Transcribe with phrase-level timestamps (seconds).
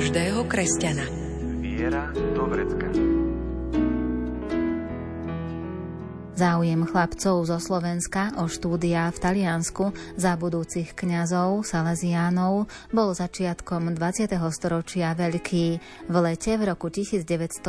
[0.00, 1.04] každého kresťana.
[1.60, 2.88] Viera do vrecka.
[6.32, 12.64] Záujem chlapcov zo Slovenska o štúdia v Taliansku za budúcich kňazov Salesiánov
[12.96, 14.40] bol začiatkom 20.
[14.48, 15.66] storočia veľký.
[16.08, 17.60] V lete v roku 1922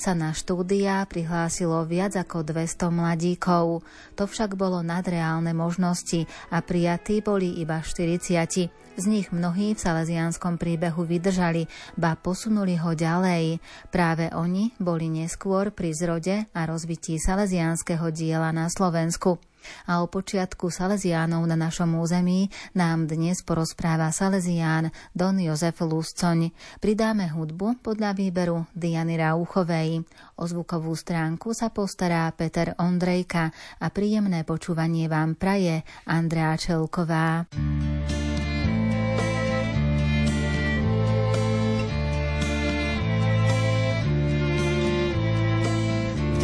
[0.00, 3.84] sa na štúdia prihlásilo viac ako 200 mladíkov.
[4.16, 8.87] To však bolo nadreálne možnosti a prijatí boli iba 40.
[8.98, 13.62] Z nich mnohí v salesianskom príbehu vydržali, ba posunuli ho ďalej.
[13.94, 19.38] Práve oni boli neskôr pri zrode a rozbití salesiánskeho diela na Slovensku.
[19.86, 26.50] A o počiatku Salesiánov na našom území nám dnes porozpráva Salesián Don Jozef Luscoň.
[26.82, 30.02] Pridáme hudbu podľa výberu Diany Rauchovej.
[30.38, 37.46] O zvukovú stránku sa postará Peter Ondrejka a príjemné počúvanie vám praje Andrea Čelková.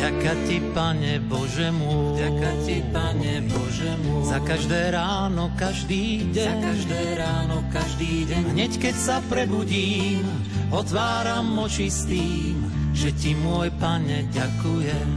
[0.04, 6.44] Ďaká ti, Pane Bože môj, ďaká ti, Pane Bože môj, za každé ráno, každý deň,
[6.44, 8.52] za každé ráno, každý deň.
[8.52, 10.28] Hneď keď sa prebudím,
[10.68, 15.08] otváram oči s tým, že ti, môj Pane, ďakujem.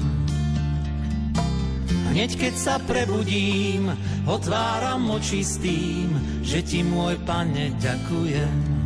[2.15, 3.91] Hneď keď sa prebudím,
[4.23, 6.15] otváram oči s tým,
[6.47, 8.76] že ti, môj Pane, ďakujem.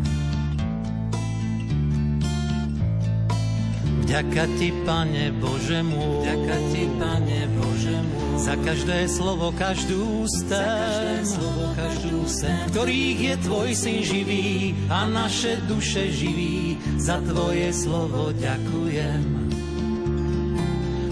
[4.11, 10.51] Ďaká ti, Pane Bože môj, ďaká ti, Pane Bože môj, za každé slovo, každú sen,
[10.51, 17.23] za každé slovo, každú sen, ktorých je Tvoj syn živý a naše duše živí, za
[17.23, 19.21] Tvoje slovo ďakujem.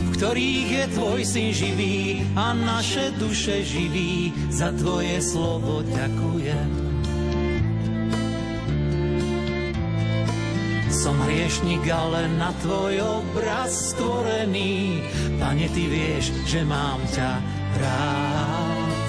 [0.03, 6.88] V ktorých je Tvoj syn živý a naše duše živí, za Tvoje slovo ďakujem.
[11.00, 15.00] Som hriešnik, ale na tvoj obraz stvorený.
[15.40, 17.40] Pane, ty vieš, že mám ťa
[17.80, 19.00] rád.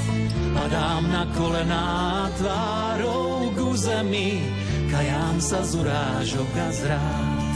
[0.55, 4.39] Padám na kolená tvárou ku zemi,
[4.87, 7.55] kajám sa z urážok a zrád.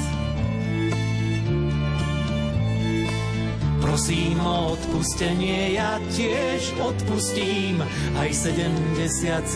[3.78, 7.78] Prosím o odpustenie, ja tiež odpustím
[8.19, 9.47] aj 77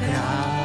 [0.00, 0.63] krát.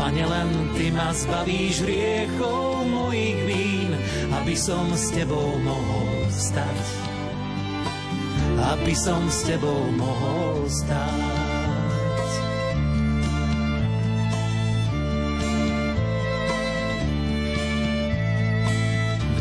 [0.00, 3.92] Pane, len Ty ma zbavíš riechov mojich vín,
[4.32, 6.86] aby som s Tebou mohol stať.
[8.64, 11.60] Aby som s Tebou mohol stať.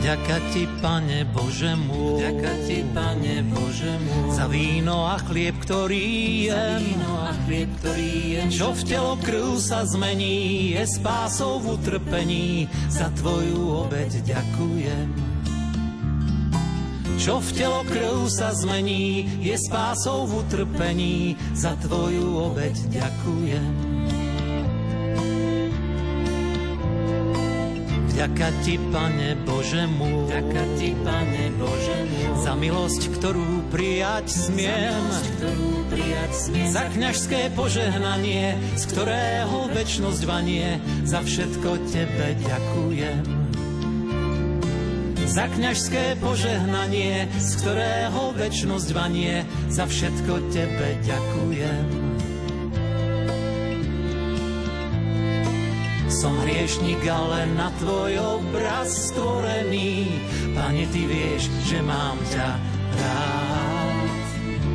[0.03, 2.19] Ďaká ti, Pane Bože môj,
[2.67, 6.07] ti, Pane Bože môj, za víno a chlieb, ktorý
[6.47, 7.18] je, za víno
[7.79, 14.19] ktorý je, čo v telo krv sa zmení, je spásou v utrpení, za Tvoju obeď
[14.27, 15.07] ďakujem.
[17.15, 24.18] Čo v telo krv sa zmení, je spásou v utrpení, za Tvoju obeď ďakujem.
[28.19, 34.91] Ďaká ti, Pane Bože môj, ďaká ti, Pane Bože môj, za milosť, ktorú prijať smiem,
[34.91, 42.27] za, milosť, ktorú prijať smiem, za kňažské požehnanie, z ktorého väčnosť vanie, za všetko Tebe
[42.43, 43.23] ďakujem.
[45.23, 51.98] Za kňažské požehnanie, z ktorého väčnosť vanie, za všetko Tebe ďakujem.
[56.19, 60.19] Som hriešnik, ale na tvoj obraz stvorený.
[60.51, 62.59] Pane, ty vieš, že mám ťa
[62.99, 64.11] rád.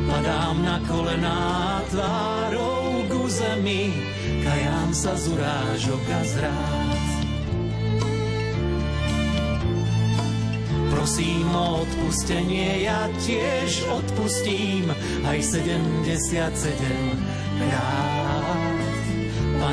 [0.09, 1.45] Padám na kolená
[1.93, 3.93] tvárou ku zemi,
[4.41, 7.05] kajám sa z urážok a zrád.
[10.89, 14.89] Prosím o odpustenie, ja tiež odpustím
[15.29, 16.41] aj 77
[17.61, 18.14] krát.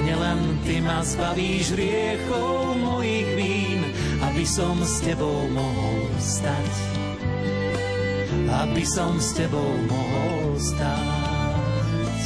[0.03, 3.87] Pane, len Ty ma zbavíš riechov mojich vín,
[4.19, 6.75] aby som s Tebou mohol stať.
[8.51, 12.19] Aby som s Tebou mohol stať.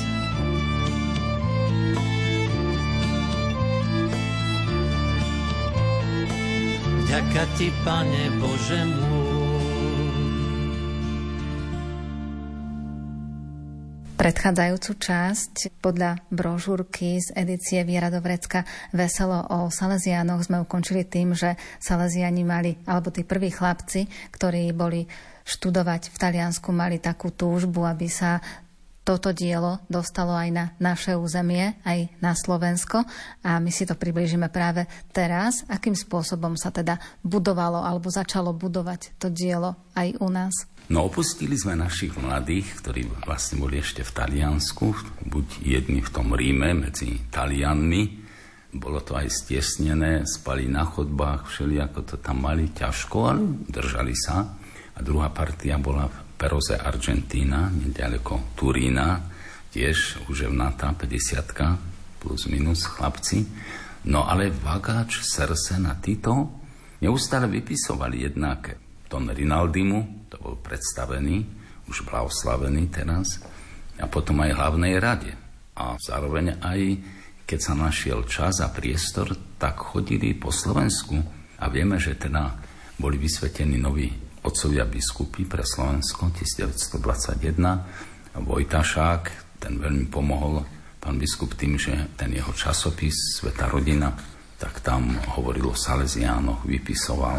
[7.12, 9.16] Ďaká ti, Pane Bože môj,
[14.26, 15.78] Predchádzajúcu časť.
[15.78, 22.43] Podľa brožúrky z edície Viera do Vrecka Veselo o Salesiánoch sme ukončili tým, že Salesiani
[22.43, 25.06] mali, alebo tí prví chlapci, ktorí boli
[25.46, 28.43] študovať v Taliansku, mali takú túžbu, aby sa
[29.06, 33.06] toto dielo dostalo aj na naše územie, aj na Slovensko
[33.47, 39.14] a my si to približíme práve teraz, akým spôsobom sa teda budovalo alebo začalo budovať
[39.23, 40.67] to dielo aj u nás.
[40.91, 44.87] No opustili sme našich mladých, ktorí vlastne boli ešte v Taliansku,
[45.23, 48.26] buď jedni v tom Ríme medzi Talianmi,
[48.76, 54.12] bolo to aj stiesnené, spali na chodbách, všeli ako to tam mali, ťažko, ale držali
[54.12, 54.52] sa.
[54.97, 59.25] A druhá partia bola Peroze Argentína, nedaleko Turína,
[59.73, 63.49] tiež uževnatá 50 plus minus chlapci.
[64.06, 66.61] No ale Vagáč, Serse na títo
[67.00, 68.77] neustále vypisovali jednak
[69.09, 71.41] Don Rinaldimu, to bol predstavený,
[71.88, 73.41] už blahoslavený teraz,
[73.97, 75.33] a potom aj hlavnej rade.
[75.77, 76.81] A zároveň aj,
[77.49, 81.17] keď sa našiel čas a priestor, tak chodili po Slovensku.
[81.56, 82.53] A vieme, že teda
[83.00, 88.39] boli vysvetení noví otcovia biskupy pre Slovensko 1921.
[88.39, 89.23] Vojtašák,
[89.59, 90.63] ten veľmi pomohol
[91.03, 94.11] pán biskup tým, že ten jeho časopis Sveta rodina,
[94.59, 97.39] tak tam hovoril o Salesiánoch, vypisoval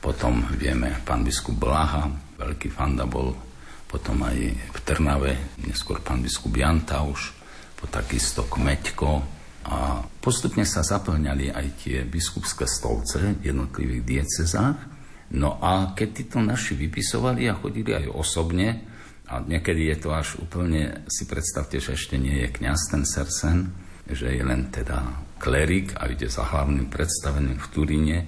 [0.00, 2.08] potom vieme, pán biskup Blaha,
[2.40, 3.36] veľký fanda bol
[3.84, 5.32] potom aj v Trnave,
[5.66, 7.36] neskôr pán biskup Janta už,
[7.74, 9.40] po takisto Kmeďko.
[9.66, 14.99] A postupne sa zaplňali aj tie biskupské stolce v jednotlivých diecezách.
[15.30, 18.90] No a keď títo naši vypisovali a chodili aj osobne,
[19.30, 23.70] a niekedy je to až úplne, si predstavte, že ešte nie je kňaz ten Sersen,
[24.10, 25.06] že je len teda
[25.38, 28.18] klerik a ide za hlavným predstaveným v Turíne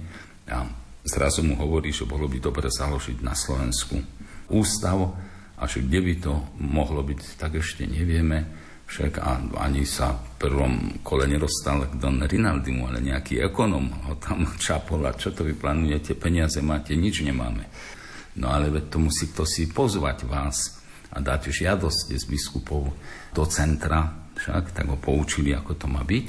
[0.47, 0.63] a
[1.03, 3.99] zrazu mu hovorí, že bolo by dobre založiť na Slovensku
[4.47, 5.11] ústav
[5.59, 6.33] a že kde by to
[6.63, 8.62] mohlo byť, tak ešte nevieme.
[8.93, 9.25] Však
[9.57, 15.01] ani sa v prvom kole nedostal k Don Rinaldimu, ale nejaký ekonom ho tam čapol
[15.09, 17.65] a čo to vy plánujete, peniaze máte, nič nemáme.
[18.37, 20.77] No ale to musí kto si pozvať vás
[21.09, 22.93] a dať žiadosť z biskupov
[23.33, 26.27] do centra, však tak ho poučili, ako to má byť.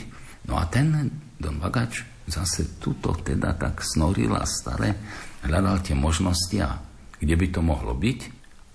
[0.49, 0.89] No a ten
[1.37, 4.97] Don Bagač zase tuto teda tak snoril a staré,
[5.45, 6.81] hľadal tie možnosti a
[7.21, 8.21] kde by to mohlo byť.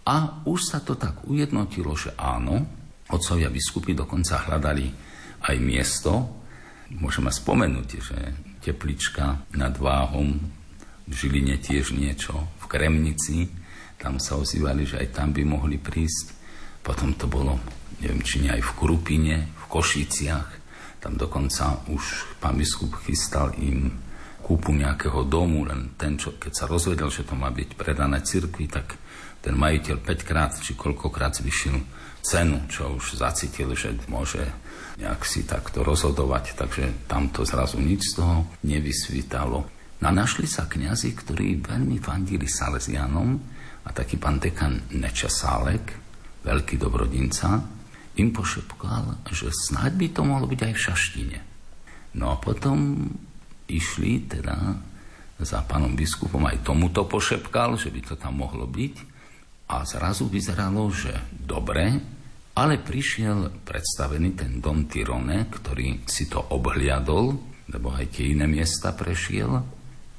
[0.06, 2.79] A už sa to tak ujednotilo, že áno,
[3.10, 4.86] otcovia biskupy dokonca hľadali
[5.50, 6.12] aj miesto,
[6.94, 8.18] môžeme spomenúť, že
[8.62, 10.38] teplička nad Váhom,
[11.10, 13.50] v Žiline tiež niečo, v Kremnici,
[14.00, 16.38] tam sa ozývali, že aj tam by mohli prísť.
[16.86, 17.60] Potom to bolo,
[18.00, 20.48] neviem, či nie aj v Krupine, v Košiciach,
[21.00, 23.92] tam dokonca už pán biskup chystal im
[24.44, 28.68] kúpu nejakého domu, len ten, čo, keď sa rozvedel, že to má byť predané cirkvi,
[28.68, 28.98] tak
[29.40, 31.76] ten majiteľ 5 krát či koľkokrát zvyšil
[32.22, 34.44] cenu, čo už zacítil, že môže
[35.00, 38.38] nejak si takto rozhodovať, takže tam to zrazu nič z toho
[38.68, 39.60] nevysvítalo.
[40.00, 43.30] No našli sa kňazi, ktorí veľmi fandili Salesianom
[43.84, 45.86] a taký pán dekan Nečasálek,
[46.44, 47.64] veľký dobrodinca,
[48.20, 51.40] im pošepkal, že snáď by to mohlo byť aj v Šaštine.
[52.20, 53.08] No a potom
[53.72, 54.56] išli teda
[55.40, 59.09] za pánom biskupom, aj tomuto pošepkal, že by to tam mohlo byť.
[59.70, 61.94] A zrazu vyzeralo, že dobre,
[62.58, 67.38] ale prišiel predstavený ten Don Tyrone, ktorý si to obhliadol,
[67.70, 69.52] lebo aj tie iné miesta prešiel.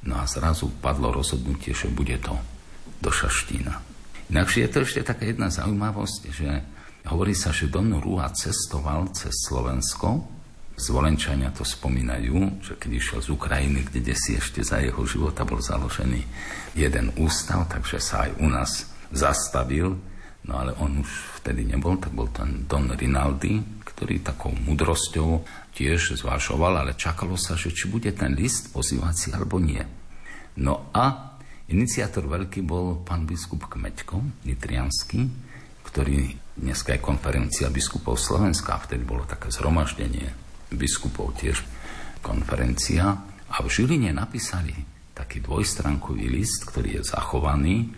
[0.07, 2.39] No a zrazu padlo rozhodnutie, že bude to
[3.03, 3.75] do Šaštína.
[4.31, 6.49] Inakšie je to ešte taká jedna zaujímavosť, že
[7.09, 10.21] Hovorí sa, že Don Rúha cestoval cez Slovensko.
[10.77, 15.61] Zvolenčania to spomínajú, že keď išiel z Ukrajiny, kde si ešte za jeho života bol
[15.61, 16.25] založený
[16.77, 19.99] jeden ústav, takže sa aj u nás zastavil.
[20.41, 25.45] No ale on už vtedy nebol, tak bol ten Don Rinaldi, ktorý takou mudrosťou
[25.77, 29.85] tiež zvážoval, ale čakalo sa, že či bude ten list pozývací alebo nie.
[30.57, 31.37] No a
[31.69, 35.29] iniciátor veľký bol pán biskup Kmeďko, nitriansky,
[35.85, 40.33] ktorý dneska je konferencia biskupov Slovenska, vtedy bolo také zhromaždenie
[40.73, 41.61] biskupov tiež
[42.25, 43.17] konferencia
[43.51, 44.73] a v Žiline napísali
[45.17, 47.91] taký dvojstránkový list, ktorý je zachovaný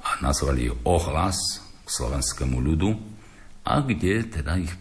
[0.00, 1.38] a nazvali ohlas
[1.84, 2.90] k slovenskému ľudu
[3.64, 4.72] a kde teda ich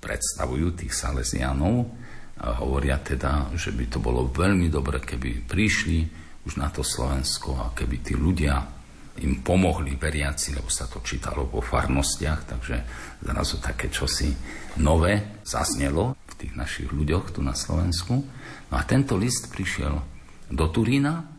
[0.00, 1.88] predstavujú tých salesianov
[2.36, 5.98] a hovoria teda, že by to bolo veľmi dobre, keby prišli
[6.44, 8.60] už na to Slovensko a keby tí ľudia
[9.24, 12.76] im pomohli veriaci, lebo sa to čítalo po farnostiach, takže
[13.24, 14.28] zrazu také čosi
[14.84, 18.14] nové zaznelo v tých našich ľuďoch tu na Slovensku.
[18.68, 19.96] No a tento list prišiel
[20.52, 21.36] do Turína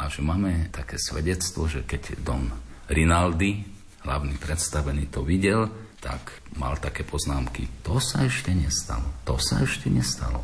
[0.00, 2.48] A že máme také svedectvo, že keď Don
[2.90, 3.62] Rinaldi,
[4.02, 5.70] hlavný predstavený, to videl,
[6.02, 7.86] tak mal také poznámky.
[7.86, 9.22] To sa ešte nestalo.
[9.22, 10.42] To sa ešte nestalo.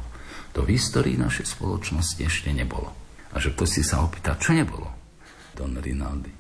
[0.54, 2.94] To v histórii našej spoločnosti ešte nebolo.
[3.34, 4.86] A že si sa opýta, čo nebolo?
[5.58, 6.32] Don Rinaldi.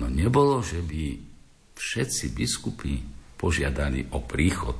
[0.00, 1.18] No nebolo, že by
[1.76, 3.02] všetci biskupy
[3.36, 4.78] požiadali o príchod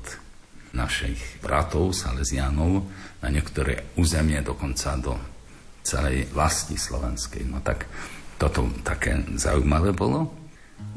[0.72, 2.86] našich bratov, Salesianov,
[3.20, 5.14] na niektoré územie, dokonca do
[5.82, 7.44] celej vlasti slovenskej.
[7.50, 7.90] No tak
[8.38, 10.37] toto také zaujímavé bolo.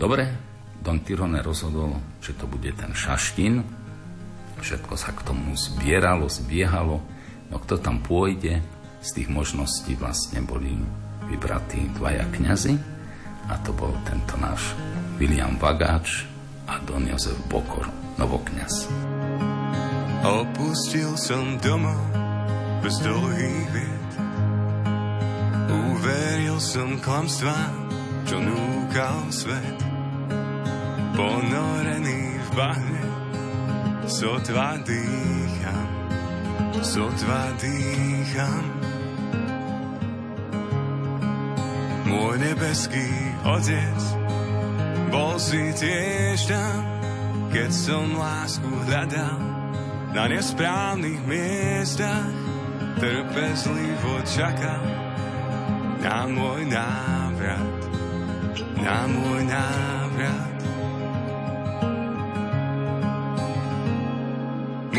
[0.01, 0.34] Dobre,
[0.81, 3.62] Don Tyrone rozhodol, že to bude ten šaštín.
[4.58, 6.98] Všetko sa k tomu zbieralo, zbiehalo.
[7.53, 8.65] No kto tam pôjde,
[9.05, 10.74] z tých možností vlastne boli
[11.29, 12.74] vybratí dvaja kňazi
[13.53, 14.74] a to bol tento náš
[15.22, 16.25] William Vagáč
[16.65, 17.86] a Don Jozef Bokor,
[18.17, 18.89] novokňaz.
[20.25, 22.01] Opustil som domov
[22.81, 24.12] bez dlhých vied
[25.70, 27.58] Uveril som klamstvá,
[28.25, 29.90] čo núkal svet
[31.15, 33.03] ponorený v bahne,
[34.08, 35.88] sotva dýcham,
[36.84, 38.63] sotva dýcham.
[42.12, 43.08] Môj nebeský
[43.48, 44.00] otec
[45.12, 46.80] bol si tiež tam,
[47.51, 49.39] keď som lásku hľadal
[50.12, 52.32] na nesprávnych miestach,
[53.00, 54.84] trpezlivo čakal
[56.03, 57.80] na môj návrat,
[58.80, 60.50] na môj návrat.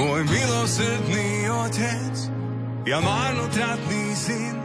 [0.03, 2.15] Môj milosrdný otec,
[2.83, 4.59] ja marnotratný syn,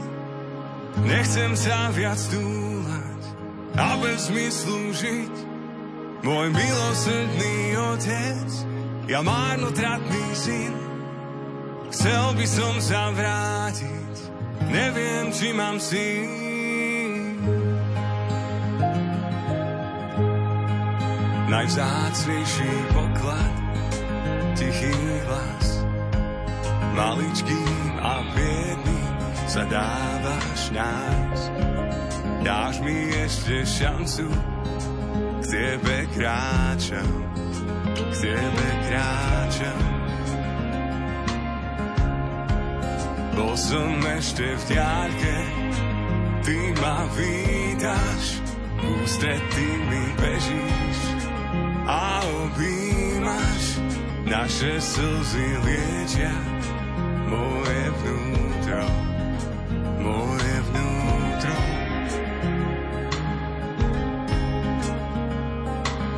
[1.05, 3.21] nechcem sa viac túlať
[3.77, 5.35] a bez zmyslu žiť.
[6.25, 8.49] Môj milosrdný otec,
[9.05, 10.73] ja marnotratný syn,
[11.93, 14.13] chcel by som sa vrátiť,
[14.73, 16.33] neviem, či mám syn.
[21.45, 23.66] Najvzácnejší poklad
[24.57, 24.93] tichý
[25.29, 25.67] hlas.
[26.97, 29.13] Maličkým a biedným
[29.45, 31.39] sa dávaš nás.
[32.41, 34.25] Dáš mi ešte šancu,
[35.41, 37.11] k tebe kráčam,
[37.93, 39.81] k tebe kráčam.
[43.37, 45.35] Bol som ešte v ďalke,
[46.41, 48.41] ty ma vítaš,
[48.81, 50.99] ústretý mi bežíš
[51.85, 53.76] a objímaš
[54.27, 56.35] naše slzy liečia
[57.31, 58.83] moje vnútro,
[60.03, 61.57] moje vnútro.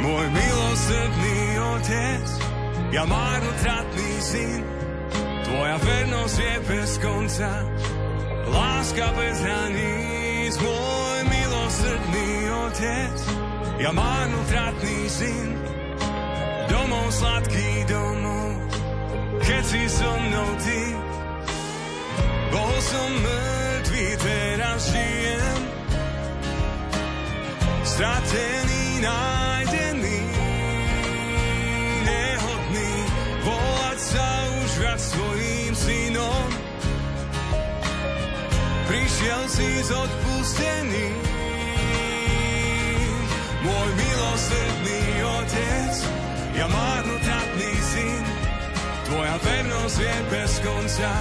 [0.01, 1.39] Môj milosrdný
[1.77, 2.25] otec,
[2.89, 4.61] ja marnotratný syn,
[5.45, 7.51] tvoja vernosť je bez konca,
[8.49, 12.29] láska bez hraníc, môj milosrdný
[12.65, 13.15] otec,
[13.77, 15.49] ja marnotratný syn,
[16.69, 18.53] domov, sladký domov,
[19.41, 20.81] keď si so mnou ty.
[22.49, 25.61] Bol som mŕtvý, teraz žijem,
[27.85, 30.21] stratený, nájdený,
[32.05, 32.91] nehodný,
[33.45, 34.29] volať sa
[34.65, 36.49] už viac svojím synom.
[38.89, 41.07] Prišiel si z odpustený,
[43.61, 45.93] môj milosrdný otec,
[46.59, 48.23] ja marnotratný syn,
[49.07, 51.11] tvoja vernosť je bez konca,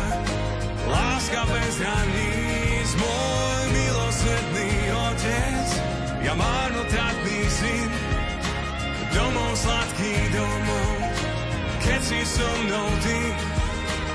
[0.90, 5.66] láska bez hraníc, môj milosrdný otec,
[6.26, 7.90] ja marnotratný syn,
[9.14, 10.90] domov sladký domov,
[11.86, 13.20] keď si so mnou ty,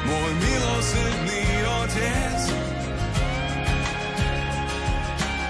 [0.03, 1.44] môj milosrdný
[1.88, 2.39] otec,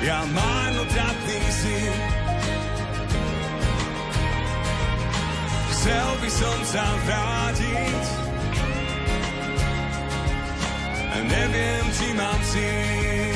[0.05, 2.22] ja marnotratný syn,
[5.83, 8.03] Chcel by som sa vrátiť.
[11.27, 13.35] Neviem, či mám síl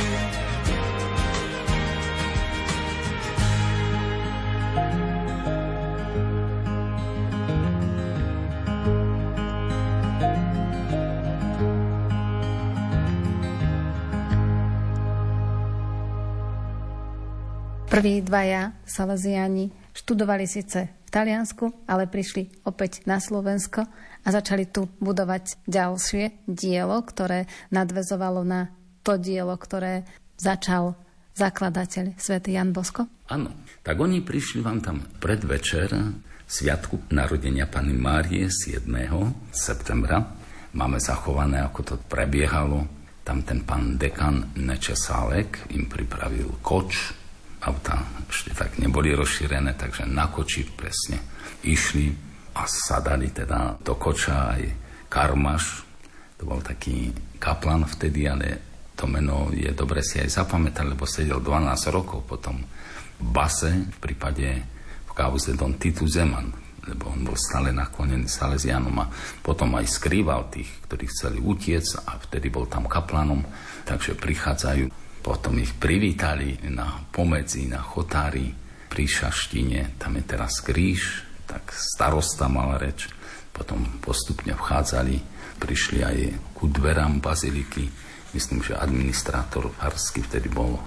[17.92, 23.88] Prví dvaja Salesiani študovali síce v Taliansku, ale prišli opäť na Slovensko
[24.22, 28.76] a začali tu budovať ďalšie dielo, ktoré nadvezovalo na
[29.08, 30.04] to dielo, ktoré
[30.36, 31.00] začal
[31.40, 33.08] zakladateľ svätý Jan Bosko?
[33.32, 35.96] Áno, tak oni prišli vám tam predvečer
[36.44, 38.84] sviatku narodenia Pany Márie 7.
[39.56, 40.28] septembra.
[40.76, 42.84] Máme zachované, ako to prebiehalo.
[43.28, 47.12] tam ten pán dekan Nečesálek im pripravil koč,
[47.64, 51.18] auta ešte tak neboli rozšírené, takže na koči presne
[51.66, 52.12] išli
[52.58, 54.62] a sadali teda do koča aj
[55.08, 55.86] Karmaš,
[56.38, 57.10] to bol taký
[57.42, 58.48] kaplan vtedy, ale
[58.98, 62.62] to meno je dobre si aj zapamätať, lebo sedel 12 rokov potom
[63.18, 64.48] v base v prípade
[65.06, 66.50] v kauze Don Titu Zeman,
[66.86, 69.10] lebo on bol stále naklonený Salesianom a
[69.42, 73.42] potom aj skrýval tých, ktorí chceli utiec a vtedy bol tam kaplanom,
[73.86, 78.48] takže prichádzajú, potom ich privítali na pomedzi, na chotári
[78.88, 83.12] pri Šaštine, tam je teraz kríž, tak starosta mal reč,
[83.52, 85.20] potom postupne vchádzali,
[85.60, 86.18] prišli aj
[86.56, 87.92] ku dverám baziliky,
[88.32, 90.80] myslím, že administrátor Farsky vtedy bol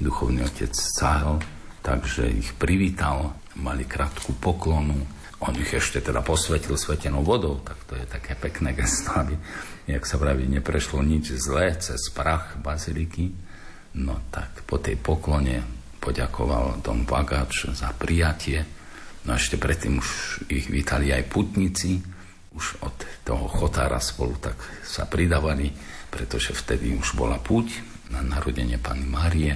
[0.00, 1.44] duchovný otec Cahel,
[1.84, 5.04] takže ich privítal, mali krátku poklonu,
[5.44, 9.36] on ich ešte teda posvetil svetenou vodou, tak to je také pekné gesto, aby,
[9.84, 13.51] jak sa praví, neprešlo nič zlé cez prach baziliky.
[13.98, 15.60] No tak po tej poklone
[16.00, 18.64] poďakoval Don Bagač za prijatie.
[19.28, 20.08] No ešte predtým už
[20.50, 22.00] ich vítali aj putníci,
[22.52, 25.72] už od toho chotára spolu tak sa pridávali,
[26.10, 27.80] pretože vtedy už bola púť
[28.12, 29.54] na narodenie Pany Márie.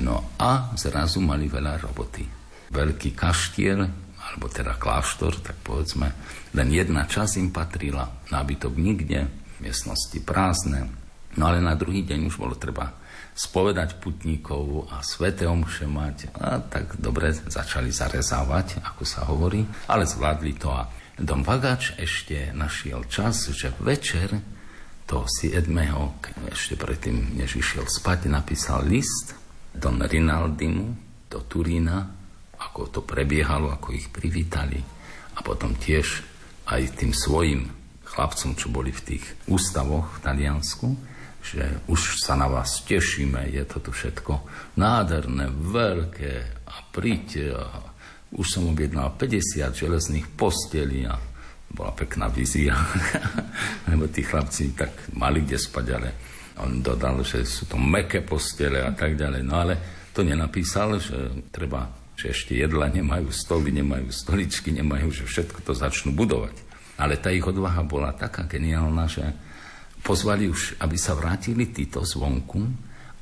[0.00, 2.24] No a zrazu mali veľa roboty.
[2.72, 3.80] Veľký kaštiel
[4.22, 6.08] alebo teda kláštor, tak povedzme,
[6.56, 9.28] len jedna časť im patrila, nábytok nikde,
[9.60, 10.88] miestnosti prázdne.
[11.36, 13.01] No ale na druhý deň už bolo treba
[13.32, 16.36] spovedať putníkov a svete omše mať.
[16.36, 20.68] A tak dobre začali zarezávať, ako sa hovorí, ale zvládli to.
[20.68, 24.40] A Dom Vagač ešte našiel čas, že večer
[25.08, 26.16] to si Edmeho,
[26.48, 29.36] ešte predtým, než išiel spať, napísal list
[29.72, 30.86] Don Rinaldimu
[31.28, 32.08] do Turína,
[32.56, 34.80] ako to prebiehalo, ako ich privítali.
[35.36, 36.24] A potom tiež
[36.68, 37.68] aj tým svojim
[38.04, 40.88] chlapcom, čo boli v tých ústavoch v Taliansku,
[41.42, 44.46] že už sa na vás tešíme, je to tu všetko
[44.78, 46.32] nádherné, veľké
[46.70, 47.66] a príďte a
[48.32, 51.18] už som objednal 50 železných postelí a
[51.72, 52.72] bola pekná vizia,
[53.90, 56.08] lebo tí chlapci tak mali kde spať, ale
[56.62, 59.42] on dodal, že sú to meké postele a tak ďalej.
[59.42, 59.74] No ale
[60.12, 65.72] to nenapísal, že treba že ešte jedla nemajú, stoly nemajú, stoličky nemajú, že všetko to
[65.74, 66.54] začnú budovať.
[67.00, 69.26] Ale tá ich odvaha bola taká geniálna, že
[70.02, 72.60] pozvali už, aby sa vrátili títo zvonku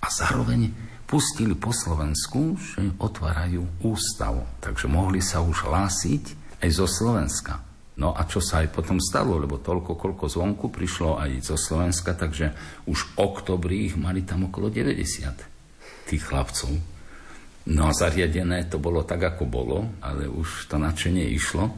[0.00, 0.72] a zároveň
[1.04, 4.40] pustili po Slovensku, že otvárajú ústav.
[4.64, 6.24] Takže mohli sa už hlásiť
[6.64, 7.60] aj zo Slovenska.
[8.00, 12.16] No a čo sa aj potom stalo, lebo toľko, koľko zvonku prišlo aj zo Slovenska,
[12.16, 12.56] takže
[12.88, 16.72] už oktobri ich mali tam okolo 90 tých chlapcov.
[17.68, 21.68] No zariadené to bolo tak, ako bolo, ale už to nadšenie išlo.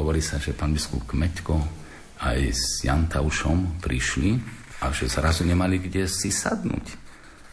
[0.00, 1.85] Hovorí sa, že pán biskup Kmeťko
[2.20, 4.38] aj s Jantaušom prišli
[4.84, 7.06] a že zrazu nemali kde si sadnúť.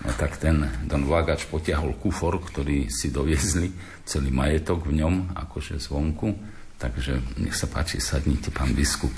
[0.04, 3.72] No tak ten Don Vágač potiahol kufor, ktorý si doviezli,
[4.04, 6.36] celý majetok v ňom, akože zvonku.
[6.76, 9.16] Takže nech sa páči, sadnite, pán biskup.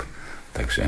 [0.54, 0.86] Takže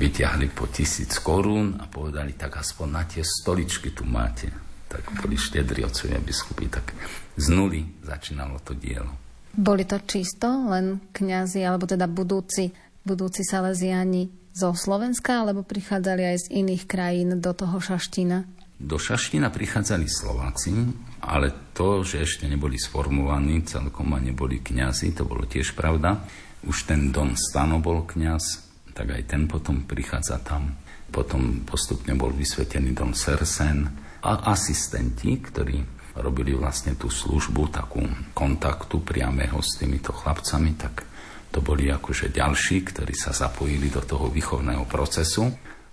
[0.00, 4.48] vyťahli po tisíc korún a povedali, tak aspoň na tie stoličky tu máte
[4.88, 6.96] tak boli štedri otcovia biskupy, tak
[7.36, 9.12] z nuly začínalo to dielo.
[9.52, 12.72] Boli to čisto len kňazi, alebo teda budúci,
[13.08, 18.44] budúci Salesiani zo Slovenska, alebo prichádzali aj z iných krajín do toho Šaština?
[18.76, 20.76] Do Šaština prichádzali Slováci,
[21.24, 26.20] ale to, že ešte neboli sformovaní, celkom a neboli kňazi, to bolo tiež pravda.
[26.68, 28.44] Už ten Don Stano bol kňaz,
[28.92, 30.76] tak aj ten potom prichádza tam.
[31.08, 35.78] Potom postupne bol vysvetený Don Sersen, a asistenti, ktorí
[36.18, 38.02] robili vlastne tú službu, takú
[38.34, 41.06] kontaktu priamého s týmito chlapcami, tak
[41.48, 45.48] to boli akože ďalší, ktorí sa zapojili do toho výchovného procesu.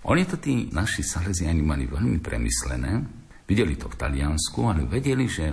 [0.06, 3.02] Oni to tí naši saleziani mali veľmi premyslené,
[3.48, 5.50] videli to v Taliansku, ale vedeli, že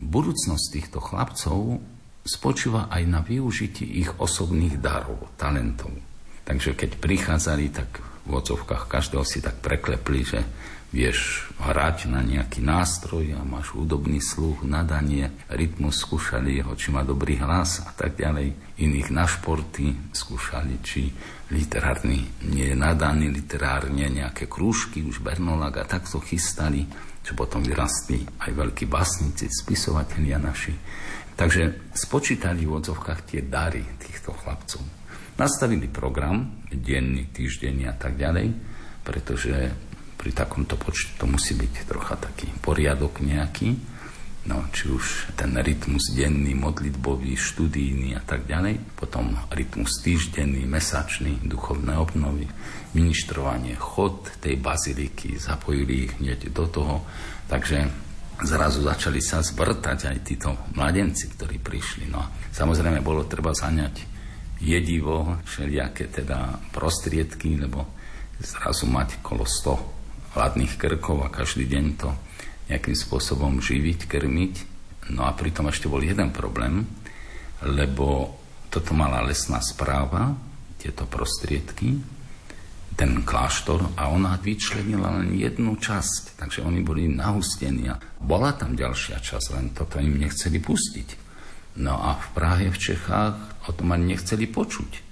[0.00, 1.82] budúcnosť týchto chlapcov
[2.22, 5.90] spočíva aj na využití ich osobných darov, talentov.
[6.46, 10.40] Takže keď prichádzali, tak v odzovkách každého si tak preklepli, že
[10.92, 17.00] vieš hrať na nejaký nástroj a máš údobný sluch, nadanie, rytmus, skúšali ho, či má
[17.00, 18.76] dobrý hlas a tak ďalej.
[18.76, 21.08] Iných na športy skúšali, či
[21.48, 26.84] literárny nie nadaný literárne, nejaké krúžky, už Bernolag a takto chystali,
[27.24, 30.76] čo potom vyrastli aj veľkí básnici, spisovatelia naši.
[31.32, 34.84] Takže spočítali v odzovkách tie dary týchto chlapcov.
[35.40, 38.52] Nastavili program, denný, týždenný a tak ďalej,
[39.00, 39.72] pretože
[40.22, 43.74] pri takomto počte to musí byť trocha taký poriadok nejaký.
[44.42, 48.98] No, či už ten rytmus denný, modlitbový, študijný a tak ďalej.
[48.98, 52.50] Potom rytmus týždenný, mesačný, duchovné obnovy,
[52.94, 57.06] ministrovanie, chod tej baziliky, zapojili ich hneď do toho.
[57.46, 57.86] Takže
[58.42, 62.10] zrazu začali sa zvrtať aj títo mladenci, ktorí prišli.
[62.10, 64.02] No a samozrejme bolo treba zaňať
[64.58, 67.94] jedivo, všelijaké teda prostriedky, lebo
[68.42, 70.01] zrazu mať kolo 100
[70.34, 72.10] hladných krkov a každý deň to
[72.72, 74.54] nejakým spôsobom živiť, krmiť.
[75.12, 76.86] No a pritom ešte bol jeden problém,
[77.66, 78.38] lebo
[78.72, 80.32] toto mala lesná správa,
[80.80, 82.00] tieto prostriedky,
[82.92, 88.76] ten kláštor a ona vyčlenila len jednu časť, takže oni boli nahustení a bola tam
[88.76, 91.08] ďalšia časť, len toto im nechceli pustiť.
[91.80, 95.11] No a v Prahe, v Čechách o tom ani nechceli počuť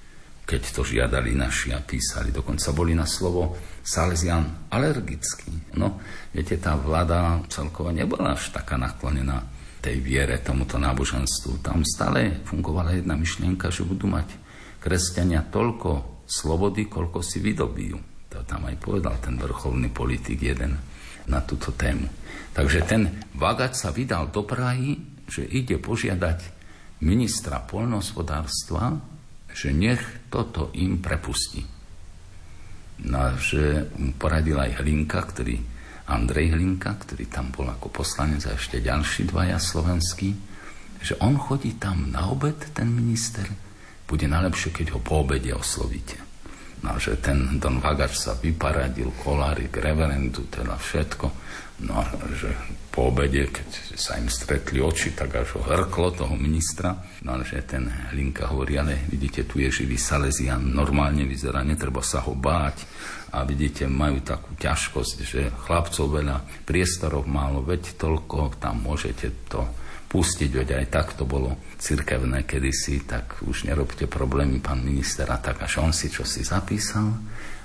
[0.51, 2.35] keď to žiadali naši a písali.
[2.35, 3.55] Dokonca boli na slovo
[3.87, 5.79] Salesian alergický.
[5.79, 6.03] No,
[6.35, 9.47] viete, tá vláda celkovo nebola až taká naklonená
[9.79, 11.63] tej viere, tomuto náboženstvu.
[11.63, 14.27] Tam stále fungovala jedna myšlienka, že budú mať
[14.83, 18.27] kresťania toľko slobody, koľko si vydobijú.
[18.35, 20.75] To tam aj povedal ten vrcholný politik jeden
[21.31, 22.11] na túto tému.
[22.51, 24.99] Takže ten Vagač sa vydal do Prahy,
[25.31, 26.59] že ide požiadať
[27.07, 28.99] ministra poľnohospodárstva,
[29.55, 31.67] že nech toto im prepustí.
[33.01, 35.57] No a že mu poradil aj Hlinka, ktorý,
[36.11, 40.31] Andrej Hlinka, ktorý tam bol ako poslanec a ešte ďalší dvaja slovenskí,
[41.01, 43.49] že on chodí tam na obed, ten minister,
[44.05, 46.19] bude najlepšie, keď ho po obede oslovíte.
[46.81, 51.27] No že ten Don Vagač sa vyparadil, kolárik, reverendu, teda všetko.
[51.81, 52.05] No
[52.37, 52.53] že
[52.91, 56.93] po obede, keď sa im stretli oči, tak až ho hrklo toho ministra.
[57.25, 62.21] No že ten Hlinka hovorí, ale vidíte, tu je živý Salesian, normálne vyzerá, netreba sa
[62.27, 62.85] ho báť.
[63.31, 69.63] A vidíte, majú takú ťažkosť, že chlapcov veľa, priestorov málo, veď toľko, tam môžete to
[70.11, 75.39] pustiť, veď aj tak to bolo cirkevné kedysi, tak už nerobte problémy, pán minister, a
[75.39, 77.15] tak až on si čo si zapísal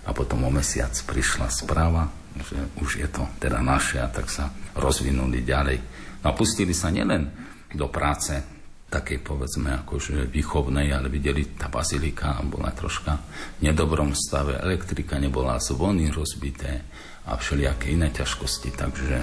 [0.05, 2.05] a potom o mesiac prišla správa,
[2.39, 5.77] že už je to teda naše a tak sa rozvinuli ďalej.
[6.23, 7.31] No a pustili sa nielen
[7.71, 8.55] do práce
[8.95, 13.19] takej povedzme akože výchovnej, ale videli, tá bazilika bola troška
[13.59, 16.85] v nedobrom stave, elektrika nebola, zvony rozbité
[17.27, 19.15] a všelijaké iné ťažkosti, takže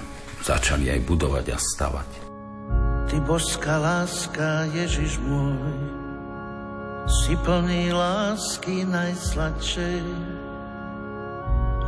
[0.44, 2.10] začali aj budovať a stavať.
[3.08, 5.72] Ty božská láska, Ježiš môj,
[7.06, 10.02] si plný lásky najsladšej,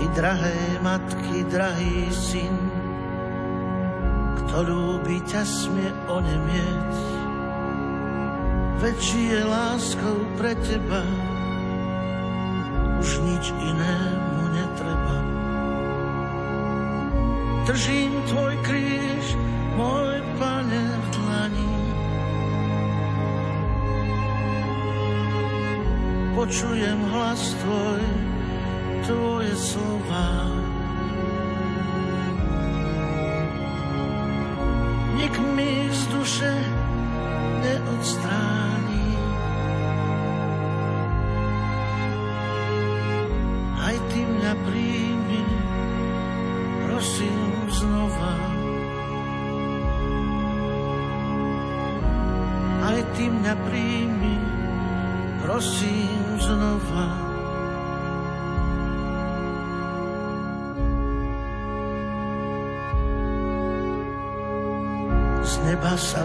[0.00, 2.56] Ty drahé matky, drahý syn,
[4.40, 6.92] ktorú by ťa smie onemieť.
[8.80, 11.04] Veď je láskou pre teba,
[12.96, 15.16] už nič inému netreba.
[17.68, 19.36] Držím tvoj kríž,
[19.76, 21.76] môj pane v dlani.
[26.40, 28.29] Počujem hlas tvoj,
[29.10, 30.59] tvoje slova.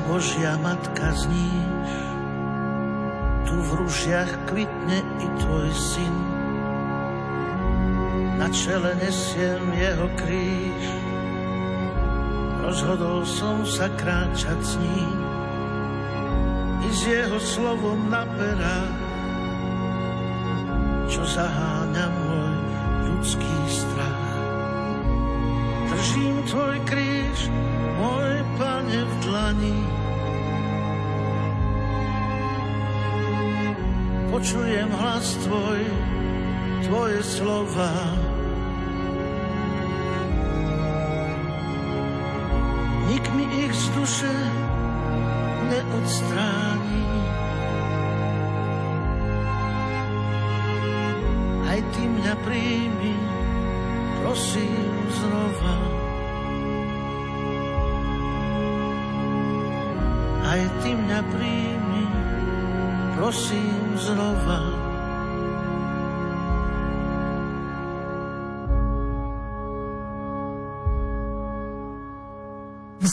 [0.06, 1.90] Božia Matka zníš,
[3.50, 6.16] tu v rušiach kvitne i tvoj syn.
[8.38, 10.84] Na čele nesiem jeho kríž,
[12.62, 15.18] rozhodol som sa kráčať s ním
[16.86, 19.02] i s jeho slovom na perách,
[21.10, 22.56] čo zaháňa môj
[23.10, 24.30] ľudský strach.
[25.90, 27.50] Držím tvoj kríž,
[27.98, 28.35] môj
[28.96, 29.78] pane v dlani.
[34.32, 35.80] Počujem hlas tvoj,
[36.88, 37.92] tvoje slova.
[43.12, 44.36] Nik mi ich z duše
[45.72, 46.85] neodstráni.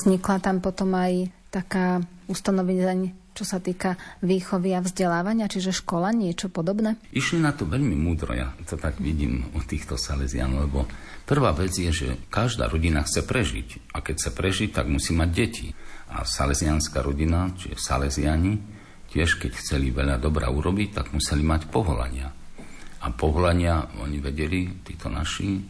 [0.02, 6.50] Vznikla tam potom aj taká ustanovenie, čo sa týka výchovy a vzdelávania, čiže škola, niečo
[6.50, 6.98] podobné?
[7.14, 10.90] Išli na to veľmi múdro, ja to tak vidím u týchto Salesianov, lebo
[11.22, 13.94] prvá vec je, že každá rodina chce prežiť.
[13.94, 15.70] A keď chce prežiť, tak musí mať deti.
[16.10, 18.58] A salesianská rodina, čiže Salesiani,
[19.14, 22.34] tiež keď chceli veľa dobra urobiť, tak museli mať povolania.
[23.02, 25.62] A povolania oni vedeli, títo naši,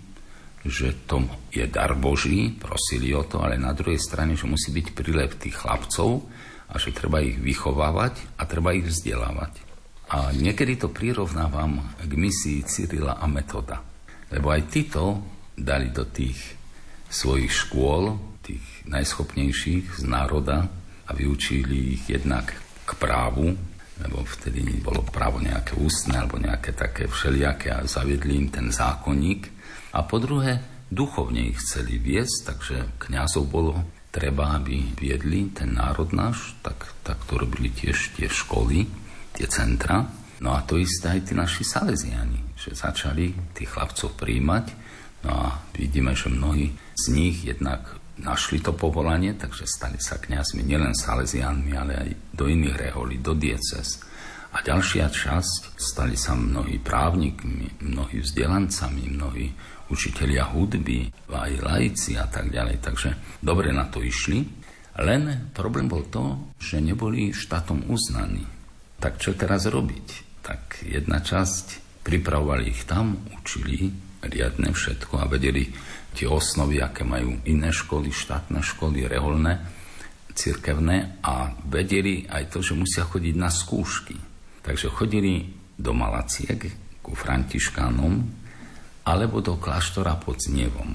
[0.63, 4.87] že to je dar Boží, prosili o to, ale na druhej strane, že musí byť
[4.95, 6.23] prílev tých chlapcov
[6.71, 9.59] a že treba ich vychovávať a treba ich vzdelávať.
[10.13, 13.81] A niekedy to prirovnávam k misii Cyrila a Metoda.
[14.31, 15.25] Lebo aj títo
[15.57, 16.39] dali do tých
[17.13, 20.69] svojich škôl, tých najschopnejších z národa
[21.07, 22.55] a vyučili ich jednak
[22.87, 23.55] k právu,
[24.05, 29.63] lebo vtedy bolo právo nejaké ústne alebo nejaké také všelijaké a zaviedli im ten zákonník
[29.93, 33.77] a po druhé, duchovne ich chceli viesť, takže kňazov bolo
[34.09, 38.89] treba, aby viedli ten národ náš, tak, tak to robili tiež tie školy,
[39.37, 40.09] tie centra.
[40.43, 44.67] No a to isté aj tí naši salesiani, že začali tých chlapcov príjmať.
[45.29, 50.61] No a vidíme, že mnohí z nich jednak našli to povolanie, takže stali sa kňazmi
[50.61, 54.05] nielen salesianmi, ale aj do iných reholí, do dieces.
[54.53, 59.49] A ďalšia časť stali sa mnohí právnikmi, mnohí vzdelancami, mnohí
[59.89, 62.77] učitelia hudby, aj laici a tak ďalej.
[62.85, 64.45] Takže dobre na to išli.
[65.01, 68.45] Len problém bol to, že neboli štátom uznaní.
[69.01, 70.07] Tak čo teraz robiť?
[70.45, 73.89] Tak jedna časť, pripravovali ich tam, učili
[74.21, 75.67] riadne všetko a vedeli
[76.13, 79.59] tie osnovy, aké majú iné školy, štátne školy, reholné,
[80.33, 84.17] cirkevné a vedeli aj to, že musia chodiť na skúšky.
[84.63, 86.71] Takže chodili do Malaciek
[87.03, 88.43] ku Františkánom,
[89.03, 90.95] alebo do kláštora pod Znievom.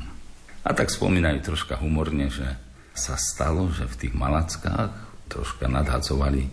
[0.63, 2.47] A tak spomínajú troška humorne, že
[2.95, 4.95] sa stalo, že v tých Malackách
[5.27, 6.47] troška nadhadzovali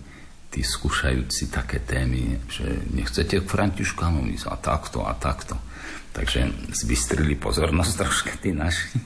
[0.50, 5.58] tí skúšajúci také témy, že nechcete k Františkánom ísť a takto a takto.
[6.14, 8.96] Takže zbystrili pozornosť troška tí naši.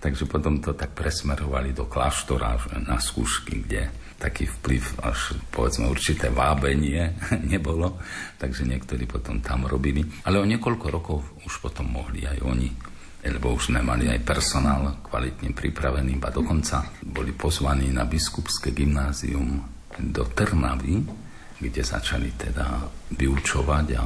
[0.00, 2.56] Takže potom to tak presmerovali do kláštora
[2.88, 7.16] na skúšky, kde taký vplyv, až povedzme určité vábenie
[7.52, 8.00] nebolo,
[8.36, 10.04] takže niektorí potom tam robili.
[10.24, 12.68] Ale o niekoľko rokov už potom mohli aj oni,
[13.28, 19.60] lebo už nemali aj personál kvalitne pripravený, a dokonca boli pozvaní na biskupské gymnázium
[20.00, 21.00] do Trnavy,
[21.60, 24.04] kde začali teda vyučovať a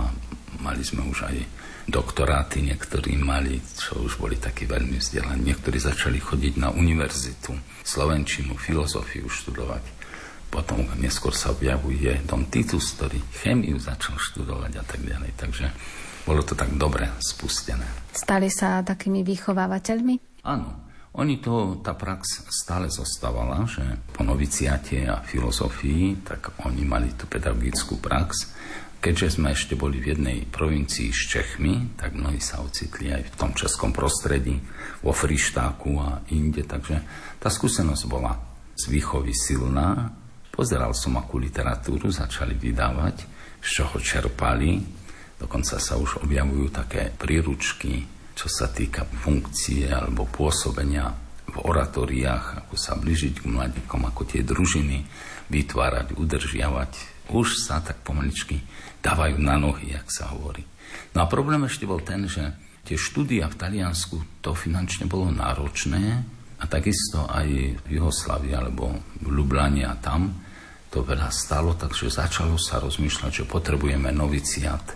[0.63, 1.37] mali sme už aj
[1.85, 5.53] doktoráty, niektorí mali, čo už boli takí veľmi vzdelaní.
[5.53, 7.53] Niektorí začali chodiť na univerzitu,
[7.85, 9.85] slovenčinu, filozofiu študovať.
[10.49, 15.31] Potom neskôr sa objavuje Don Titus, ktorý chemiu začal študovať a tak ďalej.
[15.35, 15.67] Takže
[16.25, 17.85] bolo to tak dobre spustené.
[18.15, 20.47] Stali sa takými vychovávateľmi?
[20.47, 20.85] Áno.
[21.15, 27.31] Oni to, tá prax stále zostávala, že po noviciate a filozofii, tak oni mali tú
[27.31, 28.51] pedagogickú prax.
[29.05, 33.37] Keďže sme ešte boli v jednej provincii s Čechmi, tak mnohí sa ocitli aj v
[33.37, 34.57] tom českom prostredí,
[35.05, 37.05] vo Frištáku a inde, takže
[37.37, 38.33] tá skúsenosť bola
[38.73, 40.09] z výchovy silná
[40.55, 43.27] Pozeral som, akú literatúru začali vydávať,
[43.59, 44.79] z čoho čerpali.
[45.35, 48.07] Dokonca sa už objavujú také príručky,
[48.39, 51.11] čo sa týka funkcie alebo pôsobenia
[51.51, 55.03] v oratóriách, ako sa blížiť k mladíkom, ako tie družiny
[55.51, 56.93] vytvárať, udržiavať.
[57.35, 58.63] Už sa tak pomaličky
[59.05, 60.65] dávajú na nohy, jak sa hovorí.
[61.13, 62.57] No a problém ešte bol ten, že
[62.89, 66.25] tie štúdia v Taliansku to finančne bolo náročné
[66.61, 67.49] a takisto aj
[67.85, 70.33] v Jugoslavii alebo v Lublani a tam
[70.89, 74.95] to veľa stalo, takže začalo sa rozmýšľať, že potrebujeme noviciat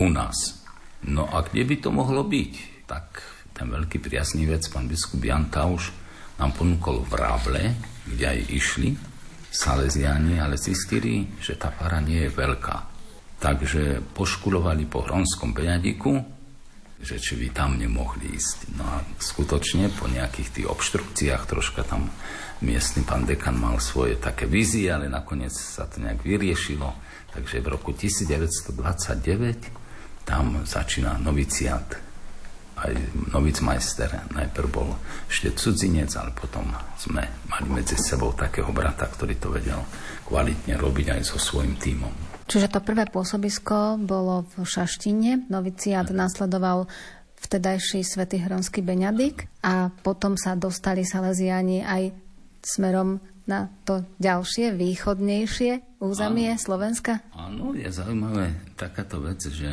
[0.00, 0.62] u nás.
[1.02, 2.52] No a kde by to mohlo byť?
[2.86, 3.06] Tak
[3.50, 5.90] ten veľký priaznivec, pán biskup Jan Tauš,
[6.38, 7.64] nám ponúkol v Ráble,
[8.06, 8.94] kde aj išli
[9.50, 12.91] Salesiani, ale zistili, že tá fara nie je veľká.
[13.42, 16.14] Takže poškulovali po Hronskom Beňadiku,
[17.02, 18.78] že či by tam nemohli ísť.
[18.78, 22.06] No a skutočne po nejakých tých obštrukciách troška tam
[22.62, 26.94] miestny pán dekan mal svoje také vízie, ale nakoniec sa to nejak vyriešilo.
[27.34, 28.78] Takže v roku 1929
[30.22, 31.98] tam začína noviciat.
[32.78, 32.94] Aj
[33.58, 34.10] majster.
[34.30, 34.94] Najprv bol
[35.26, 39.82] ešte cudzinec, ale potom sme mali medzi sebou takého brata, ktorý to vedel
[40.30, 42.31] kvalitne robiť aj so svojím tímom.
[42.52, 46.84] Čiže to prvé pôsobisko bolo v Šaštine, noviciát nasledoval
[47.40, 52.12] vtedajší svätý Hronský Beňadik a potom sa dostali Salesiani aj
[52.60, 56.60] smerom na to ďalšie, východnejšie územie áno.
[56.60, 57.24] Slovenska?
[57.32, 59.72] Áno, je zaujímavé takáto vec, že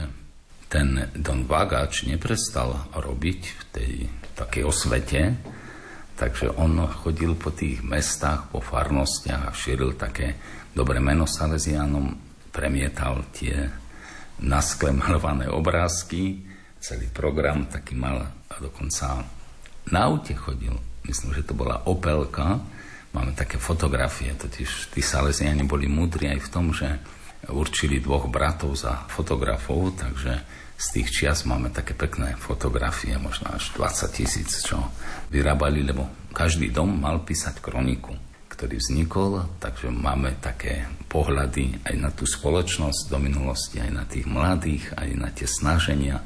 [0.71, 3.91] ten Don Vagač neprestal robiť v tej
[4.39, 5.35] takej osvete,
[6.15, 10.39] takže on chodil po tých mestách, po farnostiach a šíril také
[10.71, 12.28] dobré meno Salesianom,
[12.59, 13.71] premietal tie
[14.43, 16.43] naskle malované obrázky,
[16.83, 18.19] celý program taký mal
[18.51, 19.23] a dokonca
[19.87, 20.75] na aute chodil.
[21.07, 22.59] Myslím, že to bola Opelka.
[23.15, 26.99] Máme také fotografie, totiž tí Salesiani boli múdri aj v tom, že
[27.47, 30.43] určili dvoch bratov za fotografov, takže
[30.75, 34.91] z tých čias máme také pekné fotografie, možno až 20 tisíc, čo
[35.31, 38.13] vyrábali, lebo každý dom mal písať kroniku,
[38.59, 44.27] ktorý vznikol, takže máme také pohľady aj na tú spoločnosť do minulosti, aj na tých
[44.27, 46.19] mladých, aj na tie snaženia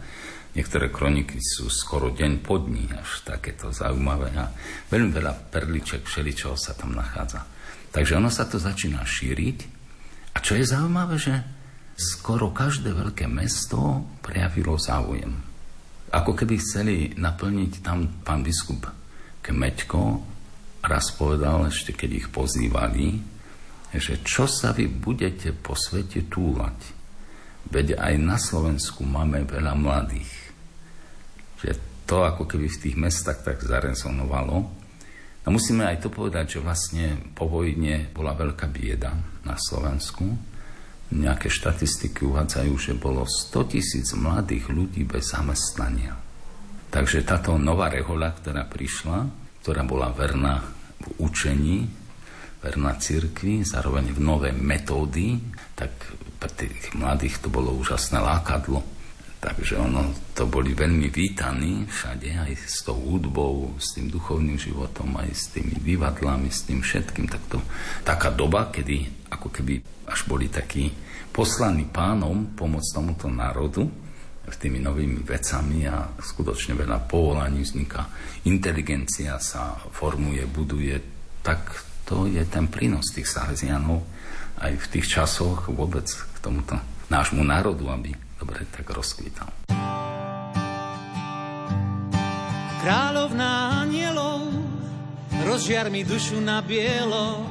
[0.53, 4.53] Niektoré kroniky sú skoro deň po dní, až takéto zaujímavé a
[4.85, 7.41] veľmi veľa perliček, všeličoho sa tam nachádza.
[7.89, 9.57] Takže ono sa to začína šíriť
[10.33, 11.41] a čo je zaujímavé, že
[11.97, 15.33] skoro každé veľké mesto prejavilo záujem.
[16.13, 18.85] Ako keby chceli naplniť tam pán biskup
[19.41, 20.32] Kemeťko,
[20.83, 23.17] raz povedal, ešte keď ich pozývali,
[23.95, 26.75] že čo sa vy budete po svete túlať.
[27.71, 30.43] Veď aj na Slovensku máme veľa mladých
[31.63, 34.55] že to ako keby v tých mestách tak zarezonovalo.
[35.43, 39.15] No musíme aj to povedať, že vlastne po vojne bola veľká bieda
[39.47, 40.27] na Slovensku.
[41.15, 46.19] Nejaké štatistiky uvádzajú, že bolo 100 tisíc mladých ľudí bez zamestnania.
[46.91, 50.59] Takže táto nová rehoľa, ktorá prišla, ktorá bola verná
[50.99, 51.87] v učení,
[52.59, 55.39] verná cirkvi, zároveň v nové metódy,
[55.73, 55.91] tak
[56.37, 58.93] pre tých mladých to bolo úžasné lákadlo
[59.43, 65.19] Takže ono, to boli veľmi vítaní všade, aj s tou hudbou, s tým duchovným životom,
[65.19, 67.27] aj s tými divadlami, s tým všetkým.
[67.27, 67.59] Tak to,
[68.07, 70.87] taká doba, kedy ako keby až boli takí
[71.35, 73.83] poslaní pánom pomôcť tomuto národu,
[74.43, 78.07] s tými novými vecami a skutočne veľa povolaní vzniká.
[78.47, 80.95] Inteligencia sa formuje, buduje.
[81.43, 81.61] Tak
[82.03, 84.03] to je ten prínos tých Salesianov
[84.59, 86.77] aj v tých časoch vôbec k tomuto
[87.07, 89.47] nášmu národu, aby dobre tak rozkvítal.
[92.83, 94.51] Kráľovná anielov,
[95.47, 97.47] rozžiar mi dušu na bielo,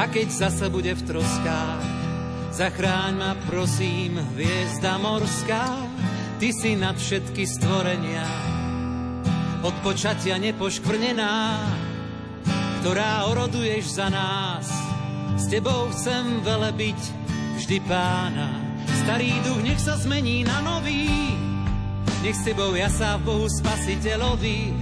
[0.00, 1.99] a keď zase bude v troskách,
[2.50, 5.86] zachráň ma prosím, hviezda morská,
[6.42, 8.26] ty si nad všetky stvorenia,
[9.60, 11.36] od počatia nepoškvrnená,
[12.80, 14.66] ktorá oroduješ za nás.
[15.36, 16.98] S tebou chcem velebiť
[17.60, 18.48] vždy pána.
[19.04, 21.08] Starý duch nech sa zmení na nový,
[22.20, 24.72] nech s tebou ja sa v Bohu spasiteľovi,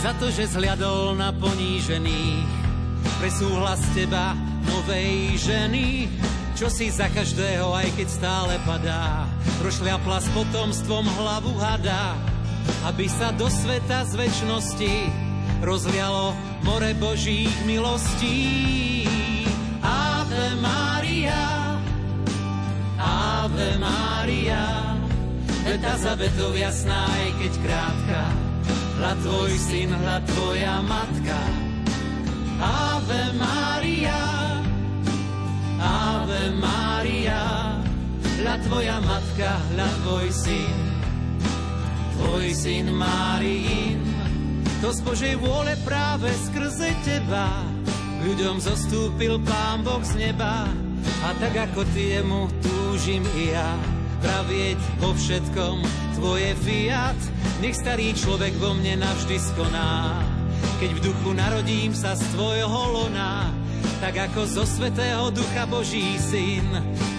[0.00, 2.48] za to, že zhľadol na ponížených,
[3.20, 4.32] pre súhlas teba
[4.64, 6.08] novej ženy,
[6.60, 9.24] čo si za každého, aj keď stále padá,
[9.64, 12.12] prošľapla s potomstvom hlavu hada,
[12.84, 14.94] aby sa do sveta z väčšnosti
[15.64, 19.08] rozlialo more Božích milostí.
[19.80, 21.80] Ave Maria,
[23.00, 25.00] Ave Maria,
[25.64, 28.20] veta za vetou jasná, aj keď krátka,
[29.00, 31.40] hľad tvoj syn, hľad tvoja matka.
[32.60, 34.39] Ave Maria,
[35.80, 37.72] Ave Maria,
[38.44, 40.76] hľad tvoja matka, hľad tvoj syn,
[42.20, 44.04] tvoj syn Máriin.
[44.84, 47.48] To z Božej vôle práve skrze teba,
[48.20, 50.68] ľuďom zostúpil Pán Boh z neba,
[51.24, 53.72] a tak ako ty jemu túžim i ja
[54.20, 55.80] pravieť vo všetkom
[56.20, 57.16] tvoje fiat.
[57.64, 60.20] Nech starý človek vo mne navždy skoná.
[60.80, 63.48] Keď v duchu narodím sa z tvojho lona,
[64.00, 66.64] tak ako zo svetého ducha Boží syn,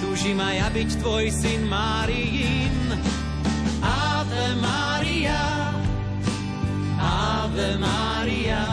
[0.01, 2.77] túžim aj ja byť tvoj syn Máriin.
[3.85, 5.41] Ave Maria,
[6.97, 8.63] Ave Maria,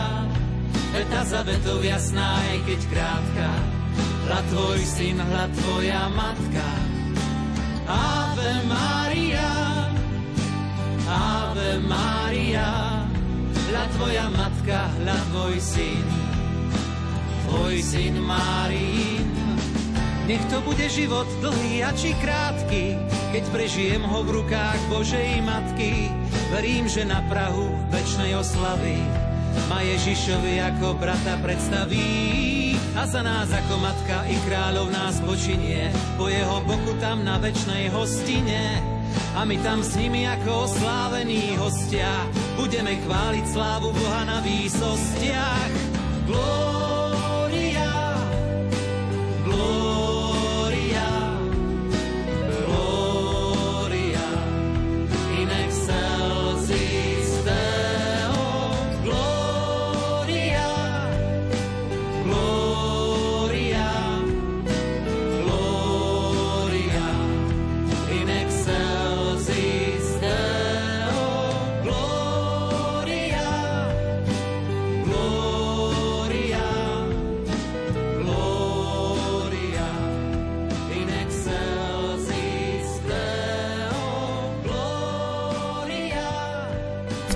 [0.89, 3.49] veta za vetou jasná, aj keď krátka,
[4.25, 6.67] hľad tvoj syn, hľad tvoja matka.
[7.89, 9.51] Ave Maria,
[11.09, 12.69] Ave Maria,
[13.69, 16.18] hľad tvoja matka, hľad tvoj syn,
[17.49, 19.25] tvoj syn Márin.
[20.29, 22.93] Nech to bude život dlhý a či krátky,
[23.33, 26.13] keď prežijem ho v rukách Božej Matky.
[26.53, 29.01] Verím, že na Prahu večnej oslavy
[29.65, 35.89] ma Ježišovi ako brata predstaví a za nás ako matka i kráľov nás počinie
[36.21, 38.77] po jeho boku tam na večnej hostine
[39.33, 45.73] a my tam s nimi ako oslávení hostia budeme chváliť slávu Boha na výsostiach.
[46.29, 46.88] Glória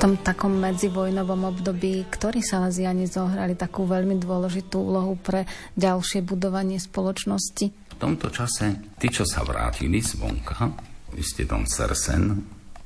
[0.04, 5.48] tom takom medzivojnovom období, ktorí Salesiani zohrali takú veľmi dôležitú úlohu pre
[5.80, 7.72] ďalšie budovanie spoločnosti?
[7.72, 10.76] V tomto čase tí, čo sa vrátili zvonka,
[11.16, 12.36] vy ste Don Sersen,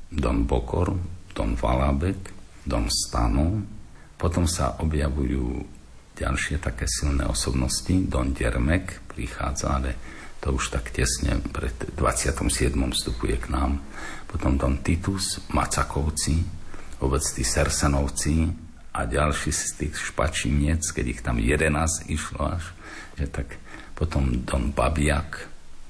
[0.06, 0.94] Don Bokor,
[1.34, 2.30] Don Valabek,
[2.62, 3.66] Don Stano,
[4.14, 5.66] potom sa objavujú
[6.14, 7.98] ďalšie také silné osobnosti.
[8.06, 9.90] Don Dermek prichádza, ale
[10.38, 12.46] to už tak tesne pred 27.
[12.94, 13.82] vstupuje k nám.
[14.30, 16.57] Potom Don Titus, Macakovci,
[16.98, 18.50] vôbec tí Sersanovci
[18.94, 22.74] a ďalší z tých špačiniec, keď ich tam 11 išlo až,
[23.14, 23.58] že tak
[23.94, 25.46] potom Don Babiak,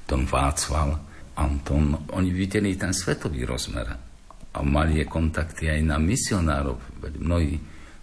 [0.08, 1.00] Don Václav,
[1.38, 3.88] Anton, oni videli ten svetový rozmer
[4.52, 7.54] a mali kontakty aj na misionárov, veď mnohí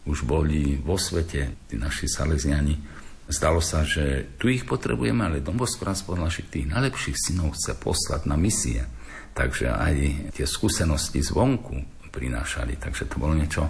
[0.06, 2.78] už boli vo svete, tí naši Salesiani.
[3.26, 7.74] Zdalo sa, že tu ich potrebujeme, ale Don Bosco nás podľa tých najlepších synov chce
[7.74, 8.86] poslať na misie.
[9.34, 9.95] Takže aj
[10.38, 12.80] tie skúsenosti zvonku, prinášali.
[12.80, 13.68] Takže to bolo niečo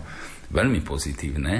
[0.54, 1.54] veľmi pozitívne,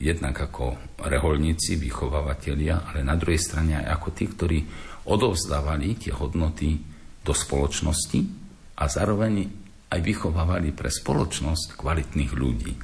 [0.00, 4.58] jednak ako reholníci, vychovávateľia, ale na druhej strane aj ako tí, ktorí
[5.06, 6.80] odovzdávali tie hodnoty
[7.22, 8.20] do spoločnosti
[8.80, 9.46] a zároveň
[9.92, 12.74] aj vychovávali pre spoločnosť kvalitných ľudí.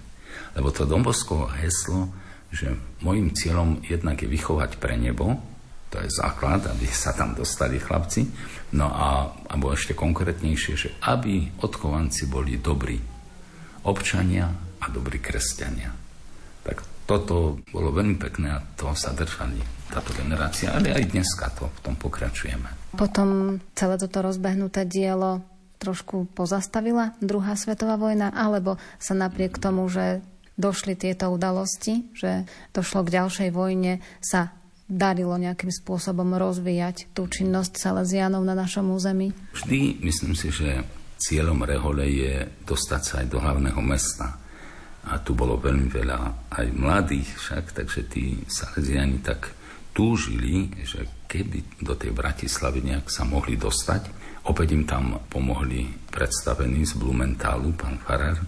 [0.54, 2.12] Lebo to Domboskovo heslo,
[2.52, 2.70] že
[3.02, 5.40] môjim cieľom jednak je vychovať pre nebo,
[5.88, 8.28] to je základ, aby sa tam dostali chlapci,
[8.76, 13.00] no a alebo ešte konkrétnejšie, že aby odchovanci boli dobrí,
[13.88, 15.90] občania a dobrí kresťania.
[16.62, 19.58] Tak toto bolo veľmi pekné a toho sa držali
[19.88, 22.68] táto generácia, ale aj dneska to v tom pokračujeme.
[22.92, 25.40] Potom celé toto rozbehnuté dielo
[25.80, 30.20] trošku pozastavila druhá svetová vojna, alebo sa napriek tomu, že
[30.58, 34.52] došli tieto udalosti, že došlo k ďalšej vojne, sa
[34.90, 39.30] darilo nejakým spôsobom rozvíjať tú činnosť Salesianov na našom území?
[39.54, 40.82] Vždy myslím si, že
[41.18, 44.38] Cieľom Rehole je dostať sa aj do hlavného mesta.
[45.10, 46.18] A tu bolo veľmi veľa
[46.54, 49.50] aj mladých však, takže tí Salesiani tak
[49.90, 54.14] túžili, že keby do tej Bratislavy nejak sa mohli dostať.
[54.46, 58.38] Opäť im tam pomohli predstavení z Blumentálu, pán Farar.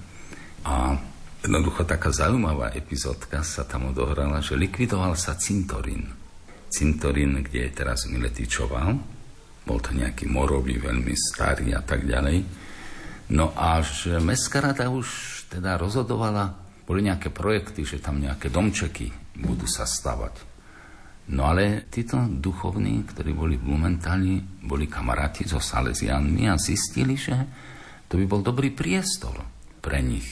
[0.63, 0.95] A
[1.43, 6.07] jednoducho taká zaujímavá epizódka sa tam odohrala, že likvidoval sa cintorín.
[6.71, 8.95] Cintorín, kde je teraz Miletičová,
[9.71, 12.43] bol to nejaký morový, veľmi starý a tak ďalej.
[13.31, 15.07] No až Mestská rada už
[15.47, 16.51] teda rozhodovala,
[16.83, 20.51] boli nejaké projekty, že tam nejaké domčeky budú sa stavať.
[21.31, 27.39] No ale títo duchovní, ktorí boli v Blumentáli, boli kamaráti so Salesianmi a zistili, že
[28.11, 29.39] to by bol dobrý priestor
[29.79, 30.27] pre nich.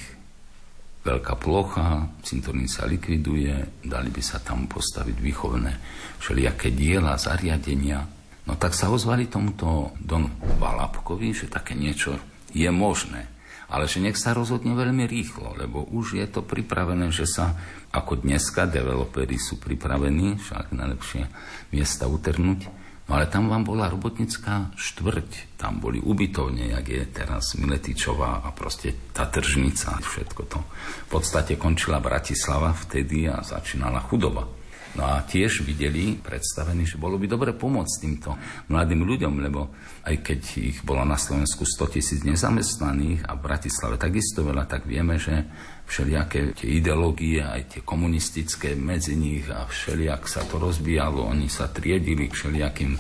[1.07, 5.73] Veľká plocha, cintorín sa likviduje, dali by sa tam postaviť výchovné
[6.19, 8.18] všelijaké diela, zariadenia,
[8.49, 12.17] No tak sa ozvali tomuto Don Valapkovi, že také niečo
[12.57, 13.29] je možné.
[13.69, 17.53] Ale že nech sa rozhodne veľmi rýchlo, lebo už je to pripravené, že sa
[17.93, 21.29] ako dneska developeri sú pripravení, však najlepšie
[21.77, 22.65] miesta utrhnúť,
[23.05, 28.49] no ale tam vám bola robotnická štvrť, tam boli ubytovne, jak je teraz Miletičová a
[28.57, 30.65] proste tá tržnica, všetko to.
[31.05, 34.58] V podstate končila Bratislava vtedy a začínala chudoba.
[34.97, 38.33] No a tiež videli predstavení, že bolo by dobre pomôcť týmto
[38.73, 39.69] mladým ľuďom, lebo
[40.09, 44.89] aj keď ich bolo na Slovensku 100 tisíc nezamestnaných a v Bratislave takisto veľa, tak
[44.89, 45.45] vieme, že
[45.89, 51.69] všelijaké tie ideológie, aj tie komunistické medzi nich a všelijak sa to rozbíjalo, oni sa
[51.69, 52.93] triedili všelijakým,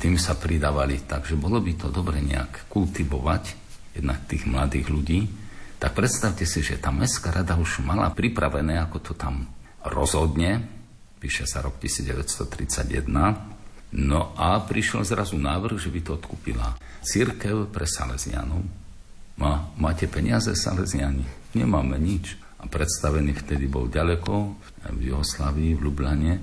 [0.00, 1.04] tým sa pridávali.
[1.04, 3.44] Takže bolo by to dobre nejak kultivovať
[3.96, 5.20] jednak tých mladých ľudí.
[5.80, 9.48] Tak predstavte si, že tá Mestská rada už mala pripravené, ako to tam
[9.80, 10.79] rozhodne,
[11.20, 13.04] píše sa rok 1931.
[14.00, 18.64] No a prišiel zrazu návrh, že by to odkúpila církev pre Salesianov.
[19.36, 21.24] Má, máte peniaze, Salesiani?
[21.52, 22.40] Nemáme nič.
[22.60, 24.32] A predstavený vtedy bol ďaleko,
[24.92, 26.34] v Juhoslavii, v Lublane.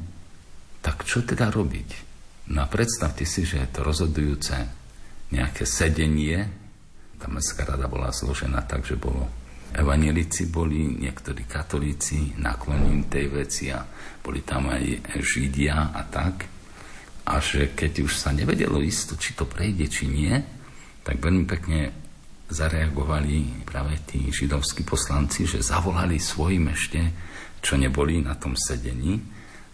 [0.81, 1.89] Tak čo teda robiť?
[2.53, 4.55] No a predstavte si, že je to rozhodujúce
[5.29, 6.47] nejaké sedenie.
[7.21, 9.29] Tá mestská rada bola zložená tak, že bolo
[9.73, 13.83] evanelici boli, niektorí katolíci naklonení tej veci a
[14.21, 16.47] boli tam aj Židia a tak.
[17.27, 20.31] A že keď už sa nevedelo isto, či to prejde, či nie,
[21.03, 21.91] tak veľmi pekne
[22.47, 27.01] zareagovali práve tí židovskí poslanci, že zavolali svojim ešte,
[27.59, 29.19] čo neboli na tom sedení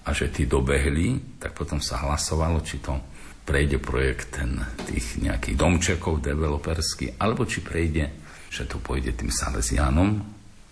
[0.03, 2.97] a že tí dobehli, tak potom sa hlasovalo, či to
[3.43, 4.57] prejde projekt ten,
[4.89, 8.22] tých nejakých domčekov developerský, alebo či prejde,
[8.53, 10.21] že to pôjde tým Salesianom,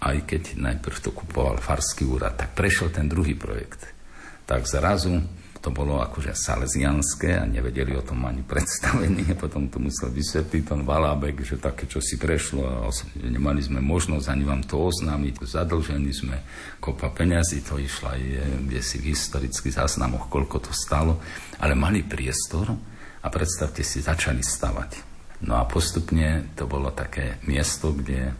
[0.01, 3.89] aj keď najprv to kupoval Farský úrad, tak prešiel ten druhý projekt.
[4.45, 5.17] Tak zrazu
[5.61, 10.73] to bolo akože salesianské a nevedeli o tom ani predstavení a potom to musel vysvetliť
[10.73, 12.89] ten Valábek, že také, čo si prešlo a
[13.21, 15.45] nemali sme možnosť ani vám to oznámiť.
[15.45, 16.41] Zadlžení sme
[16.81, 18.21] kopa peňazí, to išla aj
[18.65, 21.21] kde si v historických záznamoch, koľko to stalo,
[21.61, 22.73] ale mali priestor
[23.21, 25.10] a predstavte si, začali stavať.
[25.41, 28.33] No a postupne to bolo také miesto, kde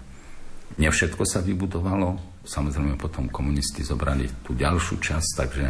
[0.78, 5.66] nevšetko sa vybudovalo, Samozrejme potom komunisti zobrali tú ďalšiu časť, takže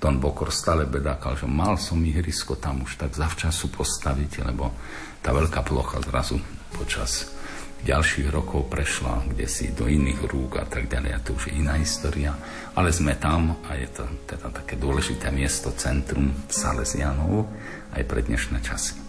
[0.00, 4.72] Don Bokor stále bedákal, že mal som ihrisko tam už tak zavčasu postaviť, lebo
[5.20, 6.40] tá veľká plocha zrazu
[6.72, 7.28] počas
[7.84, 11.12] ďalších rokov prešla kde si do iných rúk a tak ďalej.
[11.12, 12.32] A to už je iná história.
[12.72, 17.44] Ale sme tam a je to teda také dôležité miesto, centrum Salesianov
[17.92, 19.03] aj pre dnešné časy.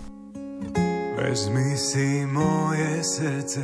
[1.15, 3.63] Vezmi si moje srdce,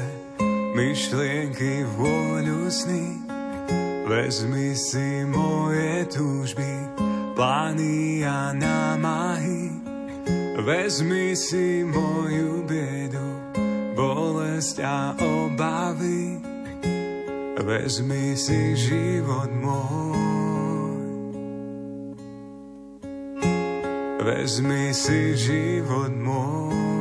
[0.72, 3.22] myšlienky, vôľu sny,
[4.12, 6.68] Vezmi si moje túžby,
[7.32, 9.72] plány a námahy.
[10.60, 13.28] Vezmi si moju biedu,
[13.96, 16.44] bolesť a obavy.
[17.56, 21.00] Vezmi si život môj.
[24.20, 27.01] Vezmi si život môj.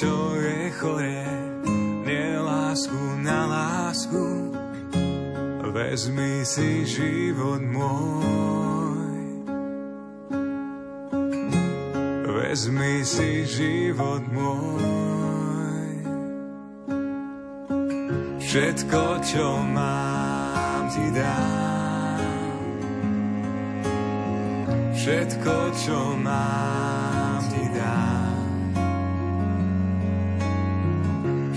[0.00, 1.28] čo je choré,
[2.08, 4.56] nie lásku na lásku.
[5.76, 9.44] Vezmi si život môj.
[12.32, 15.92] Vezmi si život môj.
[18.40, 22.24] Všetko, čo mám, ti dám.
[24.96, 28.19] Všetko, čo mám, ti dám.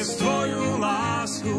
[0.00, 1.56] dnes tvoju lásku.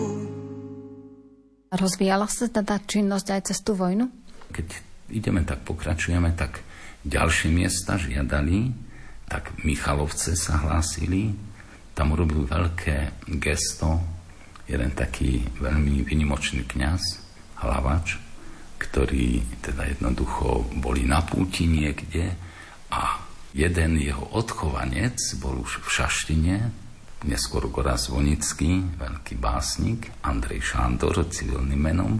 [1.69, 4.09] Rozvíjala sa tá činnosť aj cez tú vojnu?
[4.49, 4.65] Keď
[5.13, 6.65] ideme, tak pokračujeme, tak
[7.05, 8.73] ďalšie miesta žiadali,
[9.29, 11.37] tak Michalovce sa hlásili,
[11.93, 14.01] tam urobil veľké gesto
[14.65, 17.21] jeden taký veľmi vynimočný kňaz,
[17.61, 18.17] hlavač,
[18.81, 22.33] ktorý teda jednoducho boli na púti niekde
[22.89, 23.21] a
[23.53, 26.80] jeden jeho odchovanec bol už v Šaštine,
[27.25, 32.17] neskôr Goraz Vonický, veľký básnik, Andrej Šándor, civilným menom.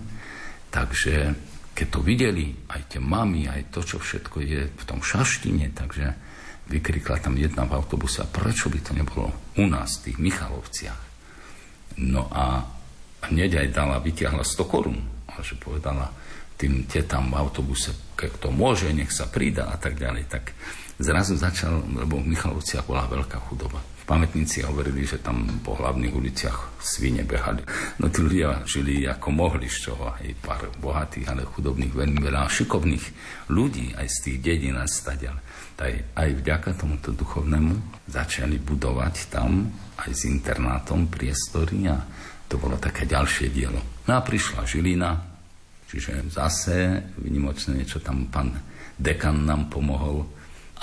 [0.70, 1.34] Takže
[1.74, 6.06] keď to videli, aj tie mami, aj to, čo všetko je v tom šaštine, takže
[6.70, 11.02] vykrikla tam jedna v autobuse, a prečo by to nebolo u nás, v tých Michalovciach?
[11.99, 12.64] No a
[13.28, 16.12] hneď aj dala, vytiahla 100 korún, a že povedala
[16.56, 20.54] tým tetám v autobuse, keď to môže, nech sa prída a tak ďalej, tak
[21.02, 26.82] zrazu začal, lebo v Michalovciach bola veľká chudoba pamätníci hovorili, že tam po hlavných uliciach
[26.82, 27.64] svine behali.
[28.02, 32.49] No tí ľudia žili ako mohli, z čoho aj pár bohatých, ale chudobných, veľmi veľa
[32.49, 33.06] šikovných
[33.52, 35.38] ľudí aj z tých dedín a stadiaľ.
[35.82, 39.66] Aj, aj vďaka tomuto duchovnému začali budovať tam
[39.97, 41.97] aj s internátom priestory a
[42.45, 43.82] to bolo také ďalšie dielo.
[44.06, 45.18] No a prišla Žilina,
[45.89, 48.54] čiže zase vynimočné niečo tam pán
[48.93, 50.30] dekan nám pomohol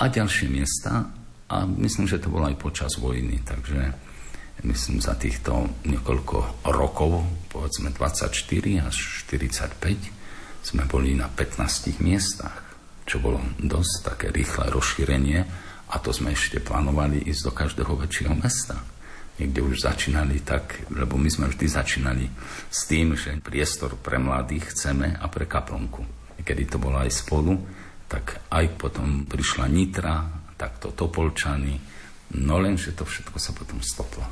[0.02, 1.17] a ďalšie miesta
[1.48, 3.92] a myslím, že to bolo aj počas vojny, takže
[4.68, 8.28] myslím za týchto niekoľko rokov, povedzme 24
[8.84, 10.18] až 45,
[10.60, 12.68] sme boli na 15 miestach,
[13.08, 15.40] čo bolo dosť také rýchle rozšírenie
[15.88, 18.76] a to sme ešte plánovali ísť do každého väčšieho mesta.
[19.38, 22.26] Niekde už začínali tak, lebo my sme vždy začínali
[22.68, 26.04] s tým, že priestor pre mladých chceme a pre kaplnku.
[26.42, 27.54] Kedy to bolo aj spolu,
[28.10, 31.78] tak aj potom prišla Nitra, takto Topolčany,
[32.42, 34.26] no len, že to všetko sa potom stoplo.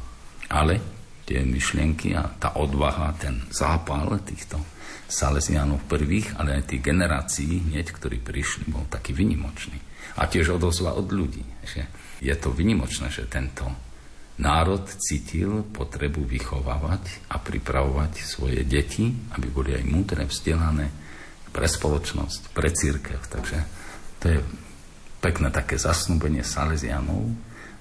[0.51, 0.83] Ale
[1.27, 4.59] tie myšlienky a tá odvaha, ten zápal týchto
[5.07, 9.79] Salesianov prvých, ale aj tých generácií, hneď, ktorí prišli, bol taký vynimočný.
[10.19, 11.43] A tiež odozva od ľudí.
[11.63, 11.87] Že
[12.23, 13.67] je to vynimočné, že tento
[14.43, 20.91] národ cítil potrebu vychovávať a pripravovať svoje deti, aby boli aj múdre, vzdelané
[21.55, 23.17] pre spoločnosť, pre církev.
[23.17, 23.59] Takže
[24.21, 24.39] to je
[25.21, 27.31] pekné také zasnúbenie Salesianov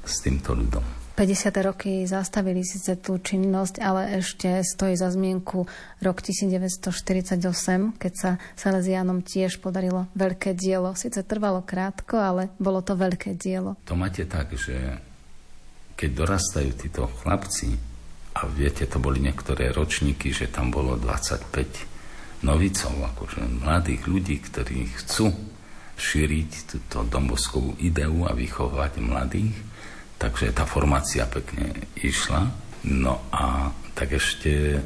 [0.05, 0.83] s týmto ľudom.
[1.15, 1.47] 50.
[1.63, 5.63] roky zastavili síce tú činnosť, ale ešte stojí za zmienku
[6.03, 10.91] rok 1948, keď sa Salesianom tiež podarilo veľké dielo.
[10.99, 13.79] Sice trvalo krátko, ale bolo to veľké dielo.
[13.88, 14.99] To máte tak, že
[15.95, 17.79] keď dorastajú títo chlapci,
[18.36, 24.91] a viete, to boli niektoré ročníky, že tam bolo 25 novicov, akože mladých ľudí, ktorí
[24.99, 25.31] chcú
[25.96, 29.56] šíriť túto domboskovú ideu a vychovať mladých.
[30.16, 32.52] Takže tá formácia pekne išla.
[32.88, 34.80] No a tak ešte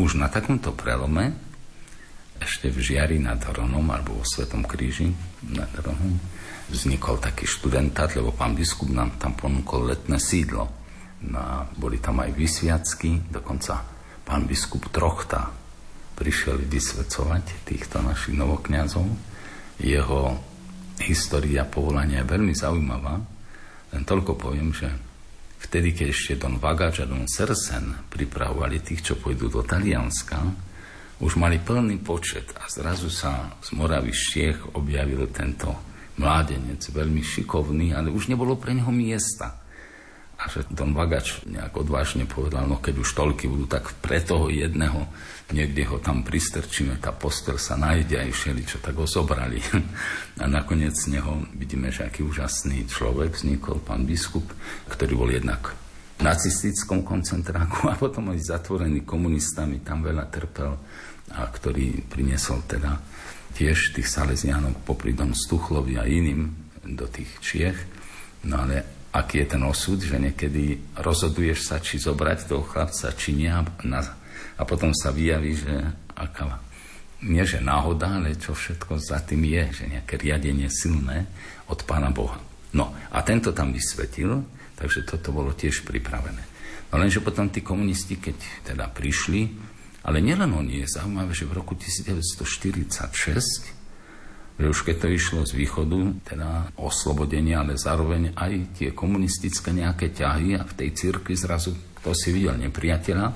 [0.00, 1.34] už na takomto prelome,
[2.38, 5.10] ešte v Žiari nad Hronom, alebo vo Svetom kríži
[5.50, 6.18] nad Hronom,
[6.70, 10.70] vznikol taký študentát, lebo pán biskup nám tam ponúkol letné sídlo.
[11.18, 13.82] No a boli tam aj vysviacky, dokonca
[14.22, 15.50] pán biskup Trochta
[16.14, 19.06] prišiel vysvedcovať týchto našich novokňazov
[19.78, 20.34] jeho
[21.02, 23.14] história povolania je veľmi zaujímavá.
[23.94, 24.90] Len toľko poviem, že
[25.62, 30.38] vtedy, keď ešte Don Vagač a Don Sersen pripravovali tých, čo pôjdu do Talianska,
[31.18, 35.74] už mali plný počet a zrazu sa z Moravy Štiech objavil tento
[36.18, 39.57] mládenec, veľmi šikovný, ale už nebolo pre neho miesta.
[40.38, 44.46] A že Don Vagač nejak odvážne povedal, no keď už toľky budú, tak pre toho
[44.46, 45.10] jedného
[45.50, 49.58] niekde ho tam pristrčíme, tá postel sa nájde aj všeli, čo tak ho zobrali.
[50.42, 54.46] A nakoniec z neho vidíme, že aký úžasný človek vznikol, pán biskup,
[54.86, 55.74] ktorý bol jednak
[56.18, 60.74] v nacistickom koncentráku a potom aj zatvorený komunistami, tam veľa trpel
[61.34, 62.98] a ktorý priniesol teda
[63.54, 66.46] tiež tých Salesianov popri Don Stuchlovi a iným
[66.86, 67.78] do tých Čiech.
[68.46, 73.32] No ale aký je ten osud, že niekedy rozhoduješ sa, či zobrať toho chlapca, či
[73.32, 73.48] nie.
[73.48, 73.64] A,
[74.68, 75.74] potom sa vyjaví, že
[76.12, 76.60] aká,
[77.24, 81.26] nie že náhoda, ale čo všetko za tým je, že nejaké riadenie silné
[81.66, 82.38] od Pána Boha.
[82.76, 84.44] No a tento tam vysvetil,
[84.76, 86.44] takže toto bolo tiež pripravené.
[86.92, 88.36] No lenže potom tí komunisti, keď
[88.72, 89.48] teda prišli,
[90.04, 93.77] ale nielen oni, je zaujímavé, že v roku 1946
[94.58, 100.10] že už keď to išlo z východu, teda oslobodenie, ale zároveň aj tie komunistické nejaké
[100.10, 103.26] ťahy a v tej cirkvi zrazu, kto si videl nepriateľa,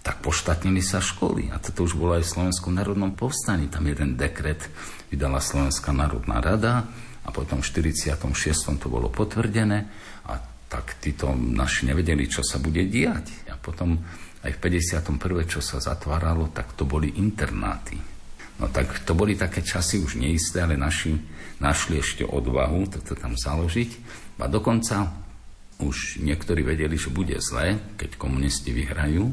[0.00, 1.52] tak poštatnili sa školy.
[1.52, 3.68] A toto už bolo aj v Slovenskom národnom povstaní.
[3.68, 4.64] Tam jeden dekret
[5.12, 6.88] vydala Slovenská národná rada
[7.26, 8.80] a potom v 46.
[8.80, 9.90] to bolo potvrdené
[10.24, 10.40] a
[10.72, 13.50] tak títo naši nevedeli, čo sa bude diať.
[13.52, 13.98] A potom
[14.40, 15.20] aj v 51.
[15.50, 18.15] čo sa zatváralo, tak to boli internáty.
[18.56, 21.12] No tak to boli také časy už neisté, ale naši
[21.60, 23.90] našli ešte odvahu toto tam založiť.
[24.40, 25.12] A dokonca
[25.80, 29.28] už niektorí vedeli, že bude zle, keď komunisti vyhrajú,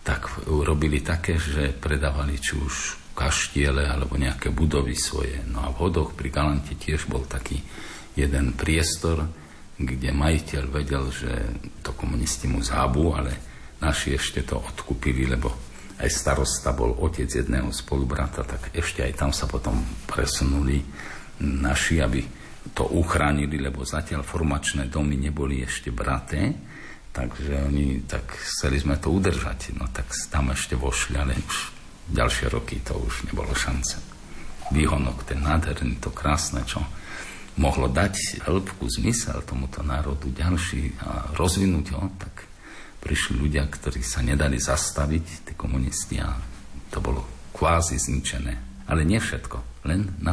[0.00, 2.74] tak robili také, že predávali či už
[3.12, 5.44] kaštiele alebo nejaké budovy svoje.
[5.44, 7.60] No a v hodoch pri Galante tiež bol taký
[8.16, 9.28] jeden priestor,
[9.76, 11.30] kde majiteľ vedel, že
[11.84, 13.32] to komunisti mu zhábu, ale
[13.84, 15.67] naši ešte to odkúpili, lebo
[15.98, 20.78] aj starosta bol otec jedného spolubrata, tak ešte aj tam sa potom presunuli
[21.42, 22.20] naši, aby
[22.74, 26.54] to uchránili, lebo zatiaľ formačné domy neboli ešte braté,
[27.10, 31.56] takže oni, tak chceli sme to udržať, no tak tam ešte vošli, ale už
[32.14, 33.98] ďalšie roky to už nebolo šance.
[34.68, 36.84] Výhonok, ten nádherný, to krásne, čo
[37.58, 42.47] mohlo dať hĺbku zmysel tomuto národu ďalší a rozvinúť ho, tak
[42.98, 46.34] prišli ľudia, ktorí sa nedali zastaviť, tí komunisti a
[46.90, 48.84] to bolo kvázi zničené.
[48.88, 50.32] Ale nie všetko, len na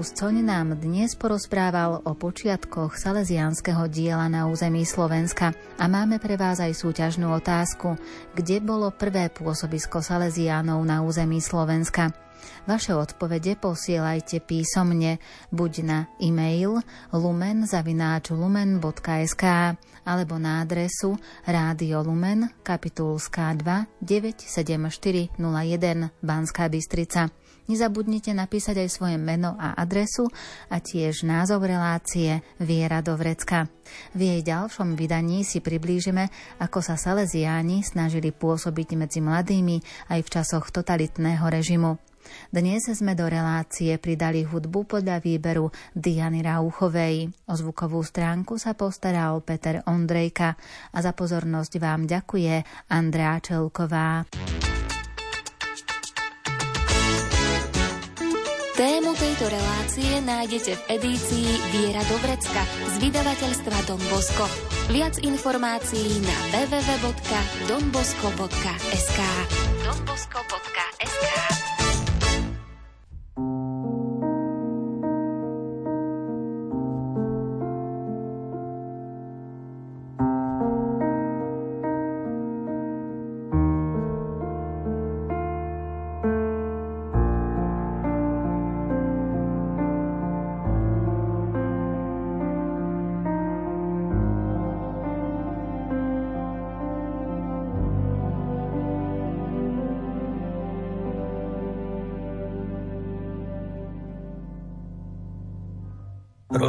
[0.00, 6.56] Luscoň nám dnes porozprával o počiatkoch salesiánskeho diela na území Slovenska a máme pre vás
[6.56, 8.00] aj súťažnú otázku,
[8.32, 12.16] kde bolo prvé pôsobisko Salesiánov na území Slovenska.
[12.64, 15.20] Vaše odpovede posielajte písomne
[15.52, 16.80] buď na e-mail
[17.12, 19.44] lumen.lumen.sk
[20.08, 25.28] alebo na adresu Rádio Lumen, kapitulská 2 97401
[26.24, 27.28] Banská Bystrica.
[27.70, 30.26] Nezabudnite napísať aj svoje meno a adresu
[30.74, 33.70] a tiež názov relácie Viera do vrecka.
[34.10, 36.26] V jej ďalšom vydaní si priblížime,
[36.58, 39.78] ako sa Salesiáni snažili pôsobiť medzi mladými
[40.10, 41.94] aj v časoch totalitného režimu.
[42.50, 47.30] Dnes sme do relácie pridali hudbu podľa výberu Diany Rauchovej.
[47.46, 50.58] O zvukovú stránku sa postaral Peter Ondrejka
[50.90, 54.26] a za pozornosť vám ďakuje Andrea Čelková.
[59.40, 62.60] Tejto relácie nájdete v edícii Viera do vrecka
[62.92, 64.44] z vydavateľstva Don Bosco.
[64.92, 69.20] Viac informácií na www.donbosco.sk
[69.80, 71.59] donbosco.sk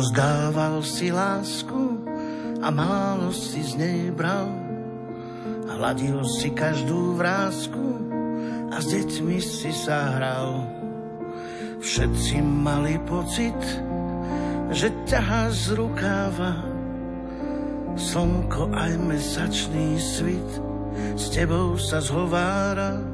[0.02, 2.02] Rozdával si lásku
[2.58, 4.49] a málo si z nej bral.
[5.78, 8.02] Hladil si každú vrázku
[8.74, 10.66] a s deťmi si sa hral.
[11.86, 13.54] Všetci mali pocit,
[14.74, 16.66] že ťahá z rukáva
[17.93, 20.49] slnko aj mesačný svit
[21.14, 23.11] s tebou sa zhovára.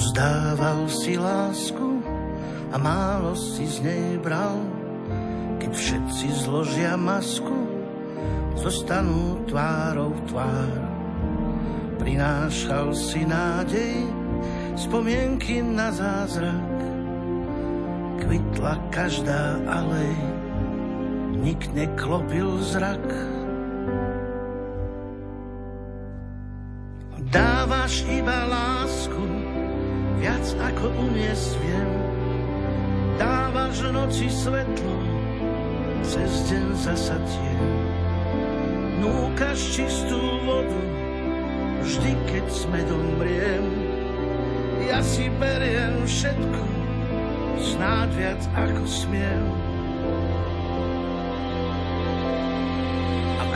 [0.00, 2.00] Rozdával si lásku
[2.72, 4.56] a málo si z nej bral.
[5.60, 7.68] Keď všetci zložia masku,
[8.56, 10.72] zostanú tvárou tvár.
[12.00, 14.08] Prinášal si nádej,
[14.72, 16.80] spomienky na zázrak.
[18.24, 20.16] Kvitla každá alej,
[21.44, 23.04] nik neklopil zrak.
[27.28, 28.79] Dávaš iba lásku,
[30.30, 31.90] viac ako uniesť viem.
[33.18, 34.96] Dávaš noci svetlo,
[36.06, 37.70] cez deň zasa tieň.
[39.02, 40.82] Núkaš čistú vodu,
[41.82, 43.66] vždy keď sme domriem.
[44.86, 46.62] Ja si beriem všetko,
[47.58, 49.44] snáď viac ako smiem.
[53.42, 53.52] Ak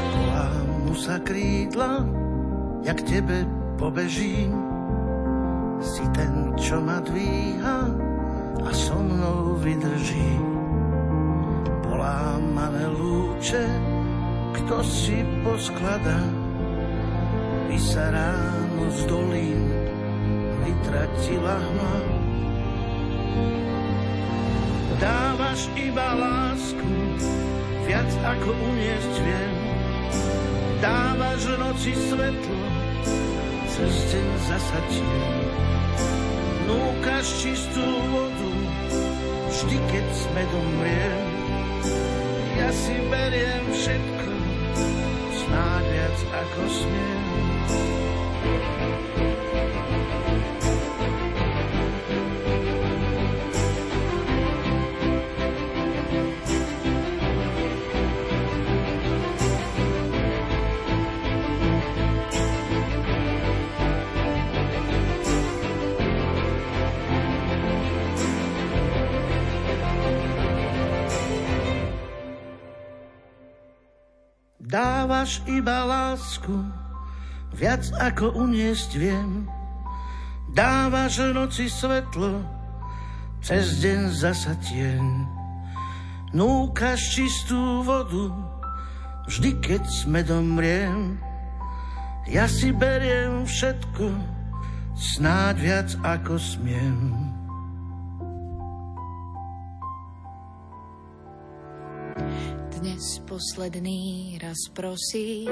[0.82, 2.02] mu sa krídla,
[2.82, 3.46] jak tebe
[3.78, 4.74] pobežím,
[5.84, 7.78] si ten, čo ma dvíha
[8.64, 10.40] a so mnou vydrží.
[11.84, 13.68] Polámané lúče,
[14.56, 16.24] kto si posklada,
[17.68, 19.68] by sa ráno z dolín
[20.64, 21.96] vytratila hma.
[25.04, 26.96] Dávaš iba lásku,
[27.84, 29.54] viac ako uniesť viem.
[30.80, 32.60] Dávaš noci svetlo,
[33.68, 34.80] cez deň zasa
[36.64, 38.52] Núkaš čistú vodu,
[39.52, 41.26] vždy keď sme domriem.
[42.56, 44.32] Ja si beriem všetko,
[45.44, 47.22] snáď viac ako smiem.
[75.04, 76.64] Dávaš iba lásku,
[77.52, 79.44] viac ako uniesť viem.
[80.48, 82.40] Dávaš noci svetlo,
[83.44, 85.04] cez deň zasa tieň.
[86.32, 88.32] Núkaš čistú vodu,
[89.28, 91.20] vždy keď sme domriem.
[92.24, 94.08] Ja si beriem všetko,
[94.96, 97.23] snáď viac ako smiem.
[103.04, 105.44] Dnes posledný raz prosí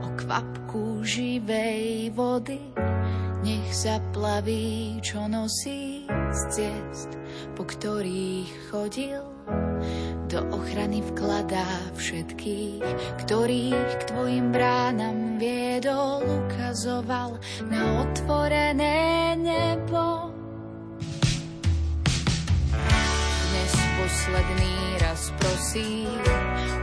[0.00, 2.56] o kvapku živej vody.
[3.44, 7.12] Nech zaplaví, čo nosí z ciest,
[7.52, 9.20] po ktorých chodil.
[10.32, 11.68] Do ochrany vkladá
[12.00, 12.80] všetkých,
[13.28, 17.36] ktorých k tvojim bránam viedol, ukazoval
[17.68, 20.25] na otvorené nebo.
[24.06, 26.14] Posledný raz prosím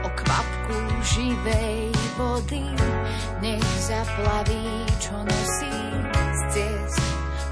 [0.03, 0.75] o kvapku
[1.15, 1.87] živej
[2.19, 2.67] vody.
[3.39, 5.77] Nech zaplaví, čo nosí
[6.19, 6.99] z ciest,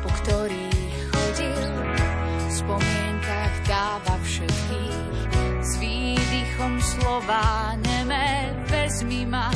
[0.03, 1.63] po ktorých chodil.
[1.87, 5.23] V spomienkach dáva všetkých
[5.63, 9.55] s výdychom slova neme vezmi ma,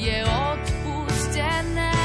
[0.00, 1.99] je odpustené.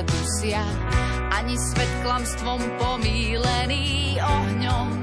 [0.00, 0.64] Nezadusia
[1.30, 4.99] Ani svet klamstvom pomílený Ohňom